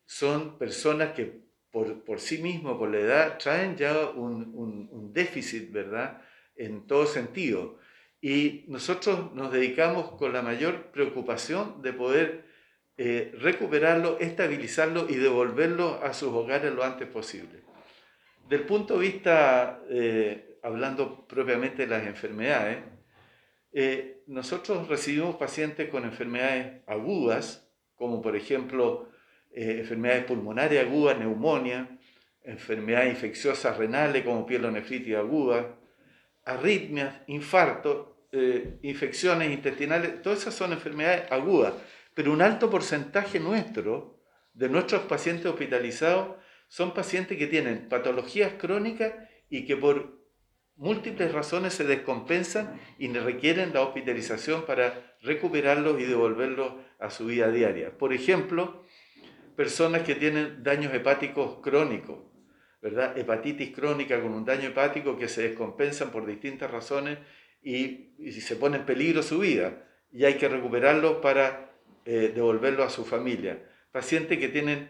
Son 0.06 0.58
personas 0.60 1.14
que 1.14 1.48
por, 1.72 2.04
por, 2.04 2.20
sí 2.20 2.40
mismos, 2.42 2.78
por 2.78 2.90
la 2.90 3.00
edad, 3.00 3.38
traen 3.38 3.78
ya 3.78 4.10
un 4.10 5.12
déficit, 5.14 5.72
¿verdad? 5.72 6.22
En 6.60 6.86
todo 6.86 7.08
sentido. 7.08 7.80
Y 8.22 8.66
nosotros 8.68 9.34
nos 9.34 9.52
dedicamos 9.52 10.12
con 10.12 10.34
la 10.34 10.42
mayor 10.42 10.92
preocupación 10.92 11.82
de 11.82 11.94
poder 11.94 12.50
eh, 13.02 13.32
recuperarlo, 13.40 14.20
estabilizarlo 14.20 15.08
y 15.10 15.16
devolverlo 15.16 16.04
a 16.04 16.14
sus 16.14 16.34
hogares 16.34 16.74
lo 16.74 16.84
antes 16.84 17.08
posible. 17.08 17.64
Del 18.50 18.64
punto 18.64 18.96
de 18.96 19.00
vista, 19.00 19.80
eh, 19.90 20.60
hablando 20.64 21.26
propiamente 21.26 21.84
de 21.84 21.88
las 21.88 22.06
enfermedades, 22.06 22.80
eh, 23.72 24.24
nosotros 24.28 24.90
recibimos 24.90 25.38
pacientes 25.38 25.88
con 25.88 26.04
enfermedades 26.04 26.82
agudas, 26.88 27.72
como 27.96 28.22
por 28.22 28.36
ejemplo 28.36 29.08
enfermedades 29.52 30.26
pulmonares 30.26 30.86
agudas, 30.86 31.18
neumonía, 31.18 31.98
enfermedades 32.44 33.12
infecciosas 33.12 33.78
renales 33.78 34.26
como 34.26 34.46
pielonefritis 34.46 35.16
aguda, 35.16 35.79
arritmias, 36.46 37.16
infartos, 37.28 38.08
infecciones 38.82 39.52
intestinales, 39.52 40.22
todas 40.22 40.40
esas 40.40 40.54
son 40.54 40.72
enfermedades 40.72 41.32
agudas 41.32 41.74
pero 42.20 42.34
un 42.34 42.42
alto 42.42 42.70
porcentaje 42.70 43.40
nuestro, 43.40 44.20
de 44.54 44.68
nuestros 44.68 45.04
pacientes 45.04 45.46
hospitalizados, 45.46 46.36
son 46.68 46.94
pacientes 46.94 47.38
que 47.38 47.48
tienen 47.48 47.88
patologías 47.88 48.52
crónicas 48.60 49.14
y 49.50 49.66
que 49.66 49.78
por 49.78 50.20
múltiples 50.76 51.32
razones 51.32 51.76
se 51.76 51.86
descompensan 51.86 52.78
y 52.98 53.08
requieren 53.14 53.74
la 53.74 53.84
hospitalización 53.84 54.66
para 54.66 55.16
recuperarlos 55.22 55.98
y 56.02 56.04
devolverlos 56.04 56.74
a 57.00 57.10
su 57.10 57.28
vida 57.28 57.50
diaria. 57.52 57.98
Por 57.98 58.12
ejemplo, 58.12 58.84
personas 59.56 60.02
que 60.04 60.16
tienen 60.16 60.62
daños 60.62 60.94
hepáticos 60.94 61.60
crónicos, 61.62 62.20
¿verdad? 62.82 63.18
Hepatitis 63.18 63.72
crónica 63.76 64.22
con 64.22 64.34
un 64.34 64.46
daño 64.46 64.70
hepático 64.70 65.18
que 65.18 65.28
se 65.28 65.44
descompensan 65.44 66.12
por 66.12 66.26
distintas 66.26 66.72
razones 66.72 67.18
y, 67.62 68.14
se 68.42 68.56
pone 68.56 68.78
en 68.78 68.86
peligro 68.86 69.22
su 69.22 69.40
vida 69.40 69.86
y 70.12 70.26
hay 70.26 70.36
que 70.36 70.48
recuperarlos 70.48 71.18
para 71.18 71.72
eh, 72.06 72.32
devolverlo 72.34 72.84
a 72.84 72.90
su 72.90 73.06
familia. 73.06 73.60
Pacientes 73.92 74.38
que 74.40 74.50
tienen 74.50 74.90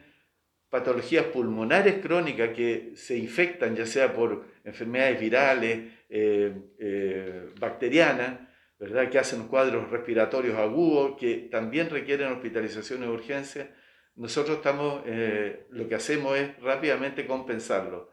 patologías 0.69 1.25
pulmonares 1.25 1.95
crónicas 1.95 2.49
que 2.49 2.91
se 2.95 3.17
infectan 3.17 3.75
ya 3.75 3.85
sea 3.85 4.13
por 4.13 4.45
enfermedades 4.63 5.19
virales, 5.19 5.93
eh, 6.09 6.53
eh, 6.77 7.49
bacterianas, 7.59 8.39
¿verdad? 8.79 9.09
que 9.09 9.19
hacen 9.19 9.47
cuadros 9.47 9.89
respiratorios 9.89 10.57
agudos, 10.57 11.17
que 11.19 11.47
también 11.51 11.89
requieren 11.89 12.31
hospitalización 12.31 13.01
de 13.01 13.09
urgencia. 13.09 13.75
Nosotros 14.19 14.57
estamos, 14.57 15.01
eh, 15.05 15.65
lo 15.69 15.87
que 15.87 15.95
hacemos 15.95 16.37
es 16.37 16.59
rápidamente 16.61 17.25
compensarlo. 17.25 18.11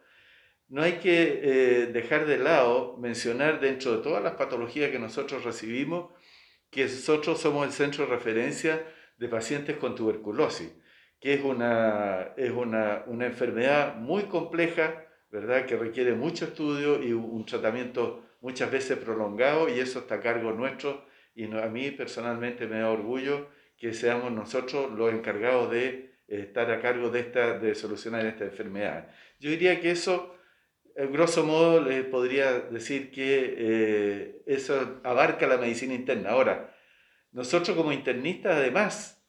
No 0.68 0.82
hay 0.82 0.94
que 0.94 1.40
eh, 1.42 1.86
dejar 1.86 2.26
de 2.26 2.38
lado 2.38 2.96
mencionar 2.98 3.60
dentro 3.60 3.96
de 3.96 4.02
todas 4.02 4.22
las 4.22 4.34
patologías 4.34 4.90
que 4.90 5.00
nosotros 5.00 5.44
recibimos 5.44 6.10
que 6.70 6.84
nosotros 6.84 7.40
somos 7.40 7.66
el 7.66 7.72
centro 7.72 8.04
de 8.04 8.10
referencia 8.10 8.84
de 9.18 9.28
pacientes 9.28 9.76
con 9.78 9.94
tuberculosis, 9.94 10.72
que 11.20 11.34
es 11.34 11.42
una, 11.42 12.34
es 12.36 12.50
una, 12.50 13.04
una 13.06 13.26
enfermedad 13.26 13.96
muy 13.96 14.24
compleja, 14.24 15.06
¿verdad? 15.30 15.66
Que 15.66 15.76
requiere 15.76 16.14
mucho 16.14 16.44
estudio 16.44 17.02
y 17.02 17.12
un 17.12 17.44
tratamiento 17.46 18.24
muchas 18.40 18.70
veces 18.70 18.98
prolongado 18.98 19.68
y 19.68 19.80
eso 19.80 20.00
está 20.00 20.16
a 20.16 20.20
cargo 20.20 20.52
nuestro 20.52 21.04
y 21.34 21.44
a 21.44 21.68
mí 21.68 21.90
personalmente 21.90 22.66
me 22.66 22.80
da 22.80 22.90
orgullo 22.90 23.48
que 23.76 23.92
seamos 23.92 24.32
nosotros 24.32 24.90
los 24.92 25.12
encargados 25.12 25.70
de 25.70 26.16
eh, 26.28 26.40
estar 26.40 26.70
a 26.70 26.80
cargo 26.80 27.10
de, 27.10 27.20
esta, 27.20 27.58
de 27.58 27.74
solucionar 27.74 28.24
esta 28.26 28.44
enfermedad. 28.44 29.08
Yo 29.38 29.50
diría 29.50 29.80
que 29.80 29.90
eso, 29.90 30.34
en 30.94 31.12
grosso 31.12 31.44
modo, 31.44 31.80
les 31.80 32.04
podría 32.04 32.60
decir 32.60 33.10
que 33.10 33.54
eh, 33.56 34.42
eso 34.46 35.00
abarca 35.04 35.46
la 35.46 35.58
medicina 35.58 35.94
interna. 35.94 36.30
Ahora, 36.30 36.74
nosotros 37.32 37.76
como 37.76 37.92
internistas, 37.92 38.56
además, 38.56 39.22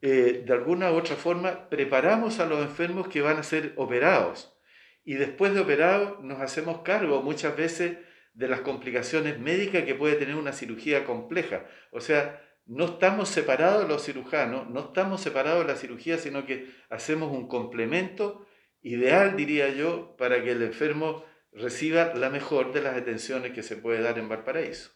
eh, 0.00 0.42
de 0.46 0.52
alguna 0.52 0.92
u 0.92 0.96
otra 0.96 1.16
forma, 1.16 1.68
preparamos 1.68 2.40
a 2.40 2.46
los 2.46 2.60
enfermos 2.60 3.08
que 3.08 3.20
van 3.20 3.38
a 3.38 3.42
ser 3.42 3.72
operados. 3.76 4.56
Y 5.04 5.14
después 5.14 5.54
de 5.54 5.60
operados, 5.60 6.22
nos 6.22 6.40
hacemos 6.40 6.82
cargo 6.82 7.22
muchas 7.22 7.56
veces 7.56 7.98
de 8.34 8.48
las 8.48 8.60
complicaciones 8.60 9.38
médicas 9.38 9.84
que 9.84 9.94
puede 9.94 10.16
tener 10.16 10.36
una 10.36 10.52
cirugía 10.52 11.04
compleja. 11.04 11.66
O 11.90 12.00
sea, 12.00 12.42
no 12.66 12.84
estamos 12.84 13.28
separados 13.28 13.88
los 13.88 14.04
cirujanos, 14.04 14.68
no 14.68 14.80
estamos 14.80 15.20
separados 15.20 15.66
de 15.66 15.72
la 15.72 15.78
cirugía, 15.78 16.18
sino 16.18 16.44
que 16.44 16.68
hacemos 16.90 17.30
un 17.30 17.46
complemento 17.48 18.46
ideal, 18.82 19.36
diría 19.36 19.68
yo, 19.68 20.16
para 20.16 20.42
que 20.42 20.52
el 20.52 20.62
enfermo 20.62 21.24
reciba 21.52 22.14
la 22.14 22.28
mejor 22.28 22.72
de 22.72 22.82
las 22.82 22.96
atenciones 22.96 23.52
que 23.52 23.62
se 23.62 23.76
puede 23.76 24.02
dar 24.02 24.18
en 24.18 24.28
Valparaíso. 24.28 24.90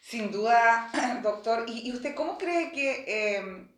Sin 0.00 0.32
duda, 0.32 0.90
doctor. 1.22 1.66
¿Y, 1.68 1.92
usted 1.92 2.14
cómo 2.14 2.38
cree 2.38 2.72
que, 2.72 3.36
em, 3.36 3.76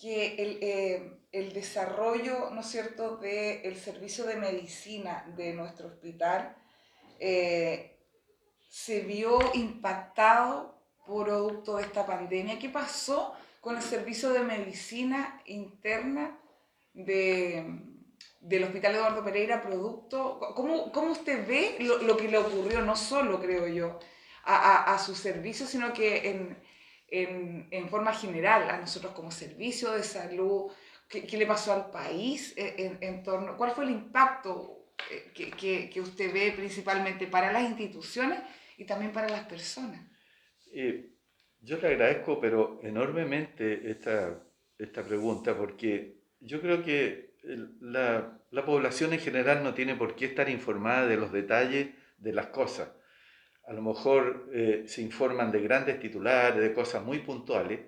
que 0.00 0.36
el, 0.36 0.58
em, 0.62 1.20
el, 1.32 1.52
desarrollo, 1.52 2.50
¿no 2.50 2.60
es 2.60 2.66
cierto?, 2.66 3.16
del 3.16 3.76
servicio 3.76 4.24
de 4.24 4.36
medicina 4.36 5.26
de 5.36 5.52
nuestro 5.54 5.88
hospital 5.88 6.56
eh, 7.18 7.98
se 8.68 9.00
vio 9.00 9.38
impactado 9.54 10.77
producto 11.08 11.76
de 11.76 11.84
esta 11.84 12.06
pandemia. 12.06 12.58
¿Qué 12.58 12.68
pasó 12.68 13.34
con 13.60 13.76
el 13.76 13.82
servicio 13.82 14.30
de 14.30 14.40
medicina 14.40 15.40
interna 15.46 16.38
de, 16.92 17.64
del 18.40 18.64
Hospital 18.64 18.94
Eduardo 18.94 19.24
Pereira, 19.24 19.62
producto? 19.62 20.38
¿Cómo, 20.54 20.92
cómo 20.92 21.12
usted 21.12 21.46
ve 21.46 21.76
lo, 21.80 21.98
lo, 21.98 22.16
que 22.16 22.28
le 22.28 22.38
ocurrió, 22.38 22.82
no 22.82 22.94
solo, 22.94 23.40
creo 23.40 23.66
yo, 23.68 23.98
a, 24.44 24.56
a, 24.56 24.94
a 24.94 24.98
su 24.98 25.14
servicio, 25.14 25.66
sino 25.66 25.92
que 25.92 26.30
en, 26.30 26.58
en, 27.08 27.68
en, 27.70 27.88
forma 27.88 28.12
general, 28.12 28.68
a 28.70 28.78
nosotros 28.78 29.12
como 29.14 29.30
servicio 29.30 29.92
de 29.92 30.02
salud? 30.02 30.70
¿Qué, 31.08 31.26
qué 31.26 31.38
le 31.38 31.46
pasó 31.46 31.72
al 31.72 31.90
país 31.90 32.52
en, 32.56 32.98
en, 33.00 33.22
torno? 33.22 33.56
¿Cuál 33.56 33.70
fue 33.70 33.84
el 33.84 33.90
impacto 33.90 34.92
eh, 35.10 35.32
que, 35.34 35.50
que, 35.52 35.88
que 35.88 36.00
usted 36.02 36.30
ve 36.32 36.52
principalmente 36.52 37.26
para 37.26 37.50
las 37.50 37.62
instituciones 37.62 38.40
y 38.76 38.84
también 38.84 39.12
para 39.12 39.28
las 39.30 39.46
personas? 39.46 40.07
Eh, 40.72 41.18
yo 41.60 41.78
le 41.78 41.88
agradezco, 41.88 42.40
pero 42.40 42.80
enormemente 42.82 43.90
esta, 43.90 44.42
esta 44.78 45.02
pregunta, 45.02 45.56
porque 45.56 46.18
yo 46.40 46.60
creo 46.60 46.82
que 46.82 47.34
la, 47.80 48.40
la, 48.50 48.64
población 48.64 49.12
en 49.12 49.20
general 49.20 49.62
no 49.62 49.74
tiene 49.74 49.94
por 49.96 50.14
qué 50.14 50.26
estar 50.26 50.48
informada 50.48 51.06
de 51.06 51.16
los 51.16 51.32
detalles 51.32 51.88
de 52.18 52.32
las 52.32 52.48
cosas. 52.48 52.90
A 53.64 53.72
lo 53.72 53.82
mejor 53.82 54.48
eh, 54.52 54.84
se 54.86 55.02
informan 55.02 55.50
de 55.50 55.60
grandes 55.60 56.00
titulares, 56.00 56.60
de 56.60 56.72
cosas 56.72 57.02
muy 57.04 57.18
puntuales, 57.18 57.80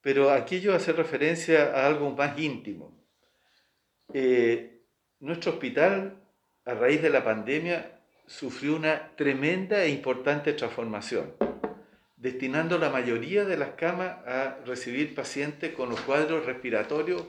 pero 0.00 0.30
aquí 0.30 0.60
yo 0.60 0.74
hacer 0.74 0.96
referencia 0.96 1.74
a 1.74 1.86
algo 1.86 2.10
más 2.14 2.38
íntimo. 2.38 3.04
Eh, 4.14 4.82
nuestro 5.20 5.52
hospital, 5.52 6.22
a 6.64 6.74
raíz 6.74 7.02
de 7.02 7.10
la 7.10 7.24
pandemia, 7.24 8.00
sufrió 8.26 8.76
una 8.76 9.16
tremenda 9.16 9.82
e 9.84 9.90
importante 9.90 10.52
transformación 10.52 11.47
destinando 12.18 12.78
la 12.78 12.90
mayoría 12.90 13.44
de 13.44 13.56
las 13.56 13.70
camas 13.70 14.26
a 14.26 14.58
recibir 14.66 15.14
pacientes 15.14 15.72
con 15.74 15.88
los 15.88 16.00
cuadros 16.00 16.44
respiratorios 16.44 17.22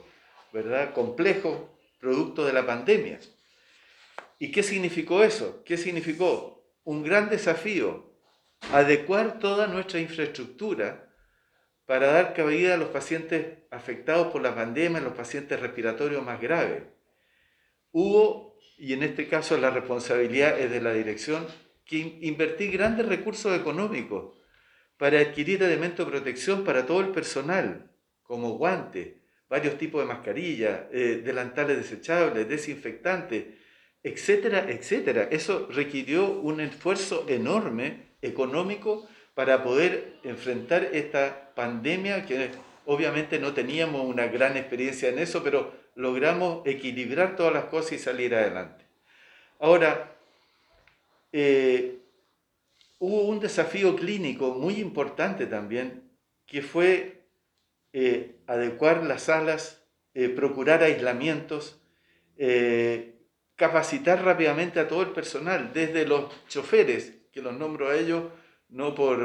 ¿verdad? 0.52 0.94
complejos, 0.94 1.62
producto 2.00 2.44
de 2.44 2.54
la 2.54 2.66
pandemia. 2.66 3.20
¿Y 4.40 4.52
qué 4.52 4.64
significó 4.64 5.24
eso? 5.24 5.64
¿Qué 5.64 5.78
significó? 5.78 6.66
Un 6.84 7.04
gran 7.04 7.30
desafío, 7.30 8.12
adecuar 8.72 9.38
toda 9.38 9.68
nuestra 9.68 10.00
infraestructura 10.00 11.14
para 11.86 12.08
dar 12.08 12.34
cabida 12.34 12.74
a 12.74 12.78
los 12.78 12.90
pacientes 12.90 13.60
afectados 13.70 14.28
por 14.28 14.42
la 14.42 14.56
pandemia, 14.56 15.02
los 15.02 15.14
pacientes 15.14 15.60
respiratorios 15.60 16.24
más 16.26 16.42
graves. 16.42 16.84
Hubo, 17.92 18.58
y 18.78 18.94
en 18.94 19.04
este 19.04 19.28
caso 19.28 19.58
la 19.58 19.70
responsabilidad 19.70 20.60
es 20.60 20.72
de 20.72 20.82
la 20.82 20.94
dirección, 20.94 21.46
que 21.86 22.18
invertir 22.22 22.72
grandes 22.72 23.08
recursos 23.08 23.56
económicos 23.60 24.39
para 25.00 25.22
adquirir 25.22 25.64
elementos 25.64 26.06
de 26.06 26.12
protección 26.12 26.66
para 26.66 26.86
todo 26.86 27.00
el 27.00 27.08
personal, 27.08 27.90
como 28.22 28.58
guantes, 28.58 29.14
varios 29.50 29.78
tipos 29.78 30.02
de 30.02 30.08
mascarillas, 30.08 30.82
eh, 30.92 31.22
delantales 31.24 31.78
desechables, 31.78 32.50
desinfectantes, 32.50 33.46
etcétera, 34.04 34.66
etcétera. 34.70 35.30
Eso 35.32 35.70
requirió 35.72 36.30
un 36.30 36.60
esfuerzo 36.60 37.26
enorme 37.30 38.10
económico 38.22 39.08
para 39.36 39.64
poder 39.64 40.18
enfrentar 40.24 40.90
esta 40.92 41.54
pandemia 41.56 42.26
que 42.26 42.50
obviamente 42.86 43.40
no 43.40 43.54
teníamos 43.54 44.06
una 44.06 44.28
gran 44.28 44.58
experiencia 44.58 45.08
en 45.08 45.20
eso, 45.20 45.42
pero 45.42 45.72
logramos 45.96 46.68
equilibrar 46.68 47.38
todas 47.38 47.54
las 47.54 47.66
cosas 47.66 47.94
y 47.94 48.00
salir 48.00 48.36
adelante. 48.36 48.84
Ahora, 49.60 50.12
eh, 51.32 51.99
hubo 53.00 53.24
un 53.24 53.40
desafío 53.40 53.96
clínico 53.96 54.54
muy 54.54 54.76
importante 54.76 55.48
también, 55.48 56.04
que 56.46 56.62
fue 56.62 57.24
eh, 57.94 58.36
adecuar 58.46 59.04
las 59.04 59.24
salas, 59.24 59.84
eh, 60.14 60.30
procurar 60.30 60.84
aislamientos, 60.84 61.82
eh, 62.38 63.16
capacitar 63.56 64.24
rápidamente 64.24 64.80
a 64.80 64.88
todo 64.88 65.02
el 65.02 65.10
personal, 65.10 65.72
desde 65.74 66.06
los 66.06 66.26
choferes, 66.48 67.14
que 67.32 67.42
los 67.42 67.54
nombro 67.58 67.90
a 67.90 67.96
ellos, 67.96 68.24
no 68.70 68.94
por 68.94 69.18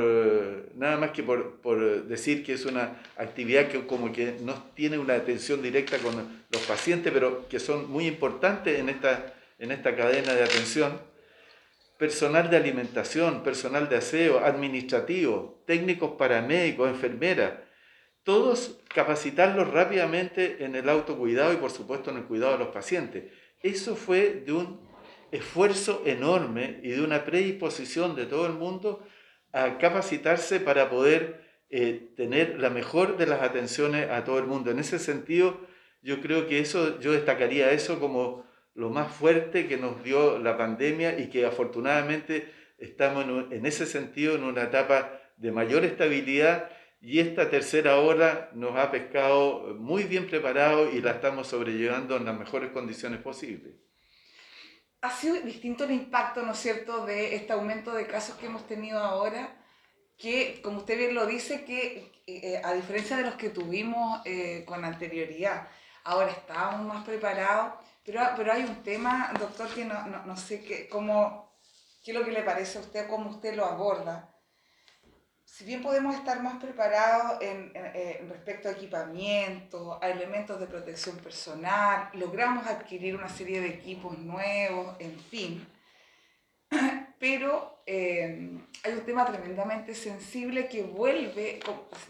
nada 0.74 0.96
más 0.96 1.10
que 1.10 1.22
por, 1.22 1.60
por, 1.60 2.06
decir 2.06 2.42
que 2.42 2.54
es 2.54 2.64
una 2.64 3.02
actividad 3.16 3.68
que 3.68 3.86
como 3.86 4.10
que 4.10 4.36
no 4.40 4.54
tiene 4.74 4.98
una 4.98 5.14
atención 5.14 5.60
directa 5.60 5.98
con 5.98 6.14
los 6.50 6.62
pacientes, 6.62 7.12
pero 7.12 7.46
que 7.48 7.58
son 7.60 7.90
muy 7.90 8.06
importantes 8.06 8.78
en 8.78 8.88
esta, 8.88 9.34
en 9.58 9.70
esta 9.70 9.94
cadena 9.94 10.32
de 10.32 10.44
atención 10.44 10.98
personal 12.04 12.50
de 12.50 12.58
alimentación, 12.58 13.42
personal 13.42 13.88
de 13.88 13.96
aseo, 13.96 14.40
administrativo, 14.40 15.62
técnicos 15.66 16.16
paramédicos, 16.18 16.90
enfermeras, 16.90 17.54
todos 18.24 18.78
capacitarlos 18.88 19.70
rápidamente 19.70 20.66
en 20.66 20.76
el 20.76 20.90
autocuidado 20.90 21.54
y 21.54 21.56
por 21.56 21.70
supuesto 21.70 22.10
en 22.10 22.18
el 22.18 22.24
cuidado 22.24 22.52
de 22.52 22.58
los 22.58 22.68
pacientes. 22.68 23.32
Eso 23.62 23.96
fue 23.96 24.42
de 24.44 24.52
un 24.52 24.80
esfuerzo 25.32 26.02
enorme 26.04 26.78
y 26.82 26.90
de 26.90 27.00
una 27.00 27.24
predisposición 27.24 28.14
de 28.14 28.26
todo 28.26 28.44
el 28.44 28.52
mundo 28.52 29.02
a 29.54 29.78
capacitarse 29.78 30.60
para 30.60 30.90
poder 30.90 31.40
eh, 31.70 32.10
tener 32.18 32.60
la 32.60 32.68
mejor 32.68 33.16
de 33.16 33.28
las 33.28 33.40
atenciones 33.40 34.10
a 34.10 34.24
todo 34.24 34.38
el 34.38 34.44
mundo. 34.44 34.70
En 34.70 34.78
ese 34.78 34.98
sentido, 34.98 35.58
yo 36.02 36.20
creo 36.20 36.48
que 36.48 36.58
eso, 36.58 37.00
yo 37.00 37.12
destacaría 37.12 37.72
eso 37.72 37.98
como 37.98 38.43
lo 38.74 38.90
más 38.90 39.12
fuerte 39.12 39.68
que 39.68 39.76
nos 39.76 40.02
dio 40.02 40.38
la 40.38 40.58
pandemia 40.58 41.18
y 41.18 41.30
que 41.30 41.46
afortunadamente 41.46 42.52
estamos 42.78 43.24
en, 43.50 43.64
ese 43.66 43.86
sentido 43.86 44.34
en 44.34 44.44
una 44.44 44.64
etapa 44.64 45.20
de 45.36 45.52
mayor 45.52 45.84
estabilidad 45.84 46.70
y 47.00 47.20
esta 47.20 47.50
tercera 47.50 47.98
ola 47.98 48.50
nos 48.54 48.76
ha 48.76 48.90
pescado 48.90 49.74
muy 49.78 50.04
bien 50.04 50.26
preparado 50.26 50.90
y 50.90 51.00
la 51.00 51.12
estamos 51.12 51.48
sobrellevando 51.48 52.16
en 52.16 52.24
las 52.24 52.38
mejores 52.38 52.72
condiciones 52.72 53.20
posibles. 53.20 53.74
Ha 55.02 55.10
sido 55.10 55.36
distinto 55.42 55.84
el 55.84 55.92
impacto, 55.92 56.42
¿no 56.42 56.52
es 56.52 56.58
cierto?, 56.58 57.04
de 57.04 57.34
este 57.36 57.52
aumento 57.52 57.92
de 57.92 58.06
casos 58.06 58.36
que 58.36 58.46
hemos 58.46 58.66
tenido 58.66 59.00
ahora, 59.00 59.54
que, 60.16 60.60
como 60.62 60.78
usted 60.78 60.96
bien 60.96 61.14
lo 61.14 61.26
dice, 61.26 61.64
que 61.64 62.10
eh, 62.26 62.60
a 62.64 62.72
diferencia 62.72 63.18
de 63.18 63.24
los 63.24 63.34
que 63.34 63.50
tuvimos 63.50 64.22
eh, 64.24 64.64
con 64.66 64.82
anterioridad, 64.82 65.68
ahora 66.04 66.30
estábamos 66.30 66.86
más 66.86 67.04
preparados 67.04 67.74
pero, 68.04 68.20
pero 68.36 68.52
hay 68.52 68.62
un 68.62 68.82
tema, 68.82 69.32
doctor, 69.38 69.72
que 69.72 69.84
no, 69.84 70.06
no, 70.06 70.24
no 70.26 70.36
sé 70.36 70.62
qué, 70.62 70.88
cómo, 70.88 71.58
qué 72.04 72.12
es 72.12 72.18
lo 72.18 72.24
que 72.24 72.32
le 72.32 72.42
parece 72.42 72.78
a 72.78 72.82
usted, 72.82 73.08
cómo 73.08 73.30
usted 73.30 73.54
lo 73.54 73.64
aborda. 73.64 74.30
si 75.44 75.64
bien 75.64 75.82
podemos 75.82 76.14
estar 76.14 76.42
más 76.42 76.62
preparados 76.62 77.40
en, 77.40 77.72
respecto 78.28 78.68
a 78.68 78.72
equipamiento, 78.72 79.98
a 80.02 80.10
elementos 80.10 80.60
de 80.60 80.66
protección 80.66 81.16
personal, 81.18 82.10
logramos 82.14 82.66
adquirir 82.66 83.16
una 83.16 83.28
serie 83.28 83.60
de 83.60 83.68
equipos 83.68 84.18
nuevos, 84.18 84.96
en 84.98 85.18
fin, 85.18 85.66
pero 87.18 87.82
eh, 87.86 88.58
hay 88.82 88.92
un 88.92 89.04
tema 89.06 89.24
tremendamente 89.24 89.94
sensible 89.94 90.68
que 90.68 90.82
vuelve 90.82 91.60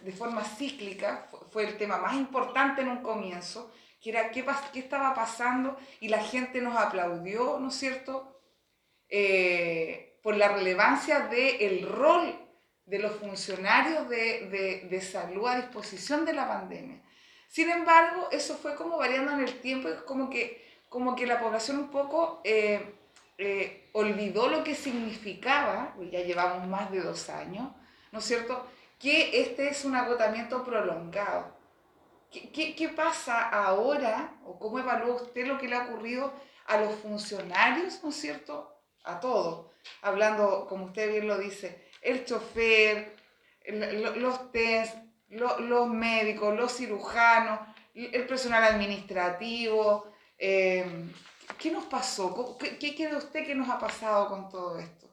de 0.02 0.12
forma 0.12 0.42
cíclica, 0.42 1.28
fue 1.50 1.64
el 1.64 1.76
tema 1.76 1.98
más 1.98 2.14
importante 2.14 2.82
en 2.82 2.88
un 2.88 3.02
comienzo, 3.02 3.72
que 4.04 4.10
era 4.10 4.30
qué, 4.30 4.44
qué 4.74 4.80
estaba 4.80 5.14
pasando 5.14 5.78
y 5.98 6.08
la 6.08 6.22
gente 6.22 6.60
nos 6.60 6.76
aplaudió, 6.76 7.58
¿no 7.58 7.68
es 7.68 7.74
cierto?, 7.74 8.38
eh, 9.08 10.18
por 10.22 10.36
la 10.36 10.48
relevancia 10.48 11.20
del 11.20 11.88
rol 11.88 12.38
de 12.84 12.98
los 12.98 13.16
funcionarios 13.16 14.06
de, 14.10 14.86
de, 14.90 15.00
salud 15.00 15.48
a 15.48 15.56
disposición 15.56 16.26
de 16.26 16.34
la 16.34 16.46
pandemia. 16.46 17.00
Sin 17.48 17.70
embargo, 17.70 18.28
eso 18.30 18.56
fue 18.56 18.74
como 18.74 18.98
variando 18.98 19.32
en 19.32 19.40
el 19.40 19.58
tiempo, 19.60 19.88
como 20.06 20.28
que, 20.28 20.62
como 20.90 21.16
que 21.16 21.26
la 21.26 21.40
población 21.40 21.78
un 21.78 21.88
poco 21.88 22.42
eh, 22.44 22.94
eh, 23.38 23.88
olvidó 23.92 24.48
lo 24.48 24.62
que 24.64 24.74
significaba, 24.74 25.94
ya 26.12 26.20
llevamos 26.20 26.66
más 26.68 26.90
de 26.90 27.00
dos 27.00 27.30
años, 27.30 27.72
¿no 28.12 28.18
es 28.18 28.24
cierto?, 28.26 28.66
que 28.98 29.40
este 29.40 29.68
es 29.68 29.86
un 29.86 29.96
agotamiento 29.96 30.62
prolongado. 30.62 31.53
¿Qué, 32.52 32.74
qué, 32.74 32.88
pasa 32.88 33.48
ahora, 33.48 34.34
o 34.44 34.58
cómo 34.58 34.80
evalúa 34.80 35.22
usted 35.22 35.46
lo 35.46 35.56
que 35.56 35.68
le 35.68 35.76
ha 35.76 35.84
ocurrido 35.84 36.32
a 36.66 36.78
los 36.78 36.96
funcionarios, 36.96 38.02
¿no 38.02 38.10
es 38.10 38.16
cierto?, 38.16 38.74
a 39.04 39.20
todos, 39.20 39.70
hablando, 40.02 40.66
como 40.68 40.86
usted 40.86 41.10
bien 41.10 41.28
lo 41.28 41.38
dice, 41.38 41.84
el 42.00 42.24
chofer, 42.24 43.14
los 44.16 44.50
test, 44.50 44.96
los 45.28 45.88
médicos, 45.88 46.56
los 46.56 46.76
cirujanos, 46.76 47.60
el 47.94 48.26
personal 48.26 48.64
administrativo. 48.64 50.12
Em, 50.36 51.12
¿Qué 51.58 51.70
nos 51.70 51.84
pasó? 51.84 52.58
¿Qué, 52.58 52.78
¿Qué, 52.78 53.14
usted 53.14 53.46
que 53.46 53.54
nos 53.54 53.68
ha 53.68 53.78
pasado 53.78 54.28
con 54.28 54.48
todo 54.48 54.78
esto? 54.78 55.08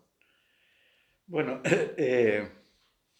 Bueno, 1.27 1.61
eh, 1.63 2.49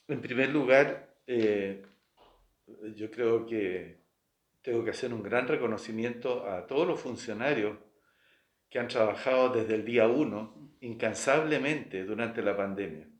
en 0.07 0.21
primer 0.21 0.49
lugar, 0.49 1.15
eh, 1.27 1.85
yo 2.95 3.10
creo 3.12 3.45
que 3.45 4.01
tengo 4.62 4.84
que 4.84 4.91
hacer 4.91 5.13
un 5.13 5.23
gran 5.23 5.47
reconocimiento 5.47 6.47
a 6.47 6.67
todos 6.67 6.88
los 6.88 6.99
funcionarios 6.99 7.77
que 8.69 8.79
han 8.79 8.88
trabajado 8.88 9.49
desde 9.49 9.75
el 9.75 9.86
día 9.86 10.07
uno 10.07 10.75
incansablemente 10.81 12.03
durante 12.05 12.41
la 12.41 12.55
pandemia 12.55 13.12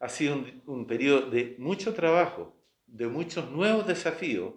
ha 0.00 0.08
sido 0.08 0.34
un, 0.34 0.62
un 0.66 0.86
periodo 0.86 1.30
de 1.30 1.54
mucho 1.58 1.94
trabajo, 1.94 2.56
de 2.86 3.06
muchos 3.06 3.50
nuevos 3.50 3.86
desafíos, 3.86 4.54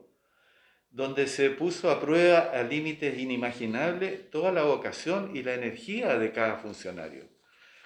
donde 0.90 1.28
se 1.28 1.50
puso 1.50 1.92
a 1.92 2.00
prueba 2.00 2.40
a 2.40 2.64
límites 2.64 3.18
inimaginables 3.18 4.30
toda 4.30 4.52
la 4.52 4.64
vocación 4.64 5.36
y 5.36 5.44
la 5.44 5.54
energía 5.54 6.18
de 6.18 6.32
cada 6.32 6.58
funcionario. 6.58 7.28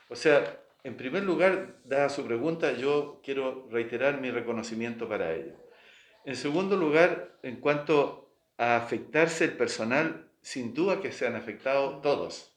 O 0.10 0.16
sea, 0.16 0.62
en 0.84 0.96
primer 0.96 1.24
lugar, 1.24 1.80
dada 1.84 2.10
su 2.10 2.26
pregunta, 2.26 2.74
yo 2.74 3.22
quiero 3.24 3.68
reiterar 3.72 4.22
mi 4.22 4.30
reconocimiento 4.30 5.10
para 5.10 5.34
ello. 5.34 5.56
En 6.28 6.36
segundo 6.36 6.76
lugar, 6.76 7.40
en 7.42 7.56
cuanto 7.62 8.36
a 8.58 8.76
afectarse 8.76 9.46
el 9.46 9.54
personal, 9.54 10.30
sin 10.42 10.74
duda 10.74 11.00
que 11.02 11.14
se 11.14 11.26
han 11.26 11.38
afectado 11.38 12.02
todos. 12.02 12.54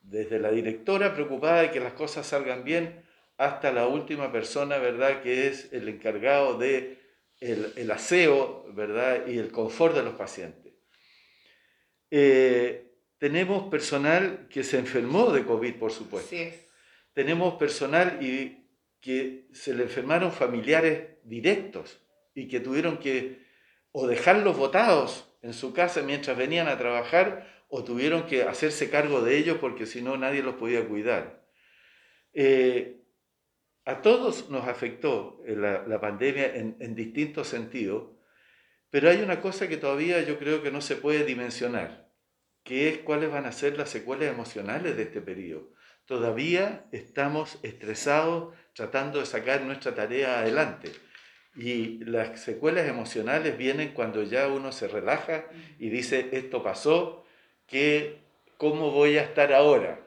Desde 0.00 0.38
la 0.38 0.50
directora 0.50 1.12
preocupada 1.12 1.60
de 1.60 1.72
que 1.72 1.78
las 1.78 1.92
cosas 1.92 2.26
salgan 2.26 2.64
bien, 2.64 3.04
hasta 3.36 3.70
la 3.70 3.86
última 3.86 4.32
persona, 4.32 4.78
¿verdad? 4.78 5.20
Que 5.20 5.48
es 5.48 5.70
el 5.74 5.90
encargado 5.90 6.56
de 6.56 6.98
el, 7.40 7.90
aseo, 7.90 8.64
¿verdad? 8.72 9.26
Y 9.26 9.36
el 9.36 9.52
confort 9.52 9.94
de 9.94 10.02
los 10.02 10.14
pacientes. 10.14 10.72
Eh, 12.10 12.94
tenemos 13.18 13.68
personal 13.68 14.48
que 14.48 14.64
se 14.64 14.78
enfermó 14.78 15.30
de 15.32 15.44
COVID, 15.44 15.74
por 15.74 15.92
supuesto. 15.92 16.30
Sí. 16.30 16.50
Tenemos 17.12 17.56
personal 17.56 18.22
y 18.22 18.70
que 19.02 19.48
se 19.52 19.74
le 19.74 19.82
enfermaron 19.82 20.32
familiares 20.32 21.18
directos 21.24 22.00
y 22.34 22.48
que 22.48 22.60
tuvieron 22.60 22.98
que 22.98 23.44
o 23.92 24.06
dejarlos 24.06 24.56
votados 24.56 25.32
en 25.42 25.52
su 25.52 25.72
casa 25.72 26.02
mientras 26.02 26.36
venían 26.36 26.68
a 26.68 26.78
trabajar 26.78 27.64
o 27.68 27.84
tuvieron 27.84 28.26
que 28.26 28.42
hacerse 28.42 28.90
cargo 28.90 29.22
de 29.22 29.38
ellos 29.38 29.58
porque 29.60 29.86
si 29.86 30.02
no 30.02 30.16
nadie 30.16 30.42
los 30.42 30.56
podía 30.56 30.86
cuidar. 30.86 31.44
Eh, 32.32 33.00
a 33.84 34.02
todos 34.02 34.50
nos 34.50 34.68
afectó 34.68 35.42
eh, 35.46 35.56
la, 35.56 36.00
pandemia 36.00 36.54
en, 36.54 36.94
distintos 36.94 37.48
sentidos, 37.48 38.10
pero 38.90 39.08
hay 39.08 39.22
una 39.22 39.40
cosa 39.40 39.68
que 39.68 39.76
todavía 39.76 40.20
yo 40.22 40.38
creo 40.38 40.62
que 40.62 40.70
no 40.70 40.80
se 40.80 40.96
puede 40.96 41.24
dimensionar, 41.24 42.12
que 42.62 42.88
es 42.88 42.98
cuáles 42.98 43.30
van 43.30 43.46
a 43.46 43.52
ser 43.52 43.78
las 43.78 43.88
secuelas 43.88 44.28
emocionales 44.28 44.96
de 44.96 45.04
este 45.04 45.20
periodo. 45.20 45.72
Todavía 46.04 46.86
estamos 46.92 47.58
estresados 47.62 48.54
tratando 48.74 49.20
de 49.20 49.26
sacar 49.26 49.62
nuestra 49.62 49.94
tarea 49.94 50.40
adelante. 50.40 50.92
Y 51.60 52.02
las 52.06 52.40
secuelas 52.40 52.88
emocionales 52.88 53.58
vienen 53.58 53.92
cuando 53.92 54.22
ya 54.22 54.48
uno 54.48 54.72
se 54.72 54.88
relaja 54.88 55.44
y 55.78 55.90
dice, 55.90 56.30
esto 56.32 56.62
pasó, 56.62 57.26
que, 57.66 58.18
¿cómo 58.56 58.92
voy 58.92 59.18
a 59.18 59.22
estar 59.24 59.52
ahora? 59.52 60.00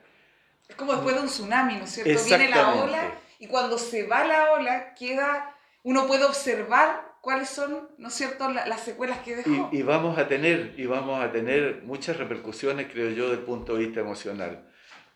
Es 0.68 0.76
como 0.76 0.94
después 0.94 1.14
de 1.14 1.22
un 1.22 1.28
tsunami, 1.28 1.76
¿no 1.76 1.84
es 1.84 1.92
cierto? 1.92 2.24
Viene 2.26 2.50
la 2.50 2.74
ola 2.74 3.14
y 3.38 3.46
cuando 3.46 3.78
se 3.78 4.08
va 4.08 4.26
la 4.26 4.54
ola, 4.54 4.96
queda, 4.96 5.56
uno 5.84 6.08
puede 6.08 6.26
observar 6.26 7.14
cuáles 7.22 7.50
son, 7.50 7.88
¿no 8.00 8.08
es 8.08 8.16
cierto?, 8.16 8.50
las 8.50 8.82
secuelas 8.82 9.20
que 9.20 9.36
dejó. 9.36 9.70
Y, 9.72 9.84
vamos 9.84 10.18
a 10.18 10.28
tener, 10.28 10.74
y 10.76 10.88
vamos 10.88 11.24
a 11.24 11.32
tener 11.32 11.84
muchas 11.84 12.18
repercusiones, 12.18 12.92
creo 12.92 13.12
yo, 13.12 13.26
desde 13.26 13.42
el 13.42 13.46
punto 13.46 13.76
de 13.76 13.86
vista 13.86 14.00
emocional. 14.00 14.68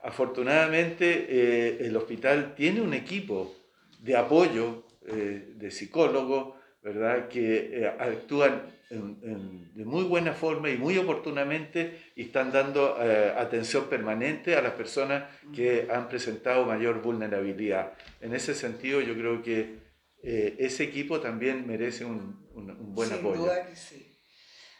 Afortunadamente, 0.03 1.25
eh, 1.29 1.77
el 1.87 1.97
hospital 1.97 2.53
tiene 2.55 2.81
un 2.81 2.93
equipo 2.93 3.55
de 3.99 4.15
apoyo 4.15 4.86
eh, 5.07 5.53
de 5.55 5.71
psicólogos, 5.71 6.55
¿verdad?, 6.81 7.27
que 7.27 7.81
eh, 7.81 7.87
actúan 7.87 8.77
de 8.89 9.83
muy 9.83 10.05
buena 10.05 10.33
forma 10.33 10.69
y 10.69 10.77
muy 10.77 10.97
oportunamente 10.97 12.11
y 12.15 12.23
están 12.23 12.53
dando 12.53 12.97
eh, 13.01 13.33
atención 13.37 13.89
permanente 13.89 14.55
a 14.55 14.61
las 14.61 14.73
personas 14.73 15.25
que 15.53 15.87
han 15.91 16.07
presentado 16.07 16.65
mayor 16.65 17.01
vulnerabilidad. 17.01 17.93
En 18.21 18.33
ese 18.33 18.55
sentido, 18.55 19.01
yo 19.01 19.13
creo 19.15 19.43
que 19.43 19.79
eh, 20.23 20.55
ese 20.59 20.83
equipo 20.83 21.19
también 21.19 21.67
merece 21.67 22.05
un, 22.05 22.47
un, 22.53 22.95
buen 22.95 23.09
Sin 23.09 23.19
apoyo. 23.19 23.41
Duda 23.41 23.65
que 23.65 23.75
sí. 23.75 24.17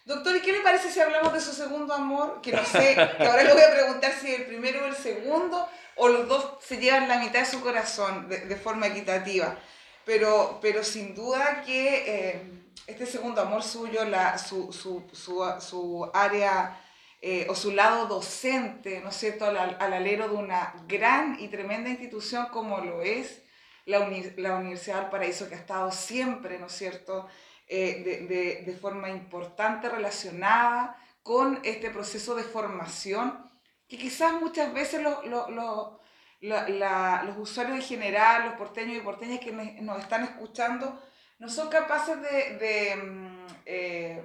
Doctor, 0.06 0.38
¿y 0.38 0.40
qué 0.40 0.54
le 0.54 0.62
parece 0.62 0.90
si 0.90 1.02
hablamos 1.02 1.34
de 1.34 1.42
su 1.42 1.52
segundo 1.52 1.94
amor? 1.94 2.40
Que 2.42 2.54
no 2.54 2.64
sé, 2.64 2.96
que 2.96 3.24
ahora 3.26 3.44
le 3.44 3.52
voy 3.52 3.62
a 3.62 3.74
preguntar 3.74 4.14
si 4.14 4.34
el 4.34 4.46
primero 4.46 4.86
o 4.86 4.88
el 4.88 4.96
segundo, 4.96 5.68
o 5.98 6.08
los 6.08 6.30
dos 6.30 6.60
se 6.62 6.78
llevan 6.78 7.10
la 7.10 7.20
mitad 7.20 7.42
de 7.42 7.46
su 7.46 7.60
corazón 7.60 8.30
de, 8.30 8.46
de 8.46 8.56
forma 8.56 8.88
equitativa. 8.88 9.60
Pero, 10.08 10.58
pero 10.60 10.84
sin 10.84 11.14
duda 11.14 11.62
que... 11.64 12.04
Eh, 12.08 12.54
este 12.88 13.06
segundo 13.06 13.42
amor 13.42 13.64
suyo, 13.64 14.06
la, 14.06 14.38
su, 14.38 14.72
su, 14.72 15.04
su, 15.12 15.44
su 15.60 16.10
área 16.14 16.82
eh, 17.22 17.46
o 17.50 17.56
su 17.56 17.72
lado 17.72 18.06
docente, 18.06 19.02
¿no 19.02 19.10
es 19.10 19.18
cierto?, 19.18 19.46
al, 19.46 19.58
al, 19.58 19.94
alero 19.94 20.30
de 20.30 20.36
una 20.36 20.74
gran 20.88 21.38
y 21.38 21.50
tremenda 21.50 21.90
institución 21.90 22.48
como 22.50 22.80
lo 22.80 23.02
es 23.02 23.44
la, 23.86 24.10
la 24.38 24.56
Universidad 24.56 25.02
del 25.02 25.10
Paraíso, 25.10 25.50
que 25.50 25.56
ha 25.56 25.60
estado 25.60 25.92
siempre, 25.92 26.58
¿no 26.60 26.68
es 26.68 26.74
cierto?, 26.74 27.28
eh, 27.68 28.02
de, 28.06 28.28
de, 28.34 28.64
de, 28.66 28.74
forma 28.78 29.10
importante 29.10 29.90
relacionada 29.90 30.96
con 31.22 31.60
este 31.66 31.90
proceso 31.90 32.36
de 32.36 32.44
formación, 32.44 33.52
que 33.90 33.98
quizás 33.98 34.32
muchas 34.42 34.74
veces 34.74 35.02
lo, 35.02 35.24
lo, 35.24 35.50
lo, 35.50 36.00
los 36.42 37.38
usuarios 37.38 37.78
en 37.78 37.84
general, 37.84 38.46
los 38.46 38.54
porteños 38.56 38.98
y 38.98 39.02
porteñas 39.02 39.40
que 39.40 39.52
nos 39.52 40.00
están 40.00 40.24
escuchando, 40.24 41.02
no 41.40 41.50
son 41.50 41.70
capaces 41.70 42.22
de, 42.22 42.58
de, 42.58 42.96
mm, 42.96 43.46
eh, 43.66 44.24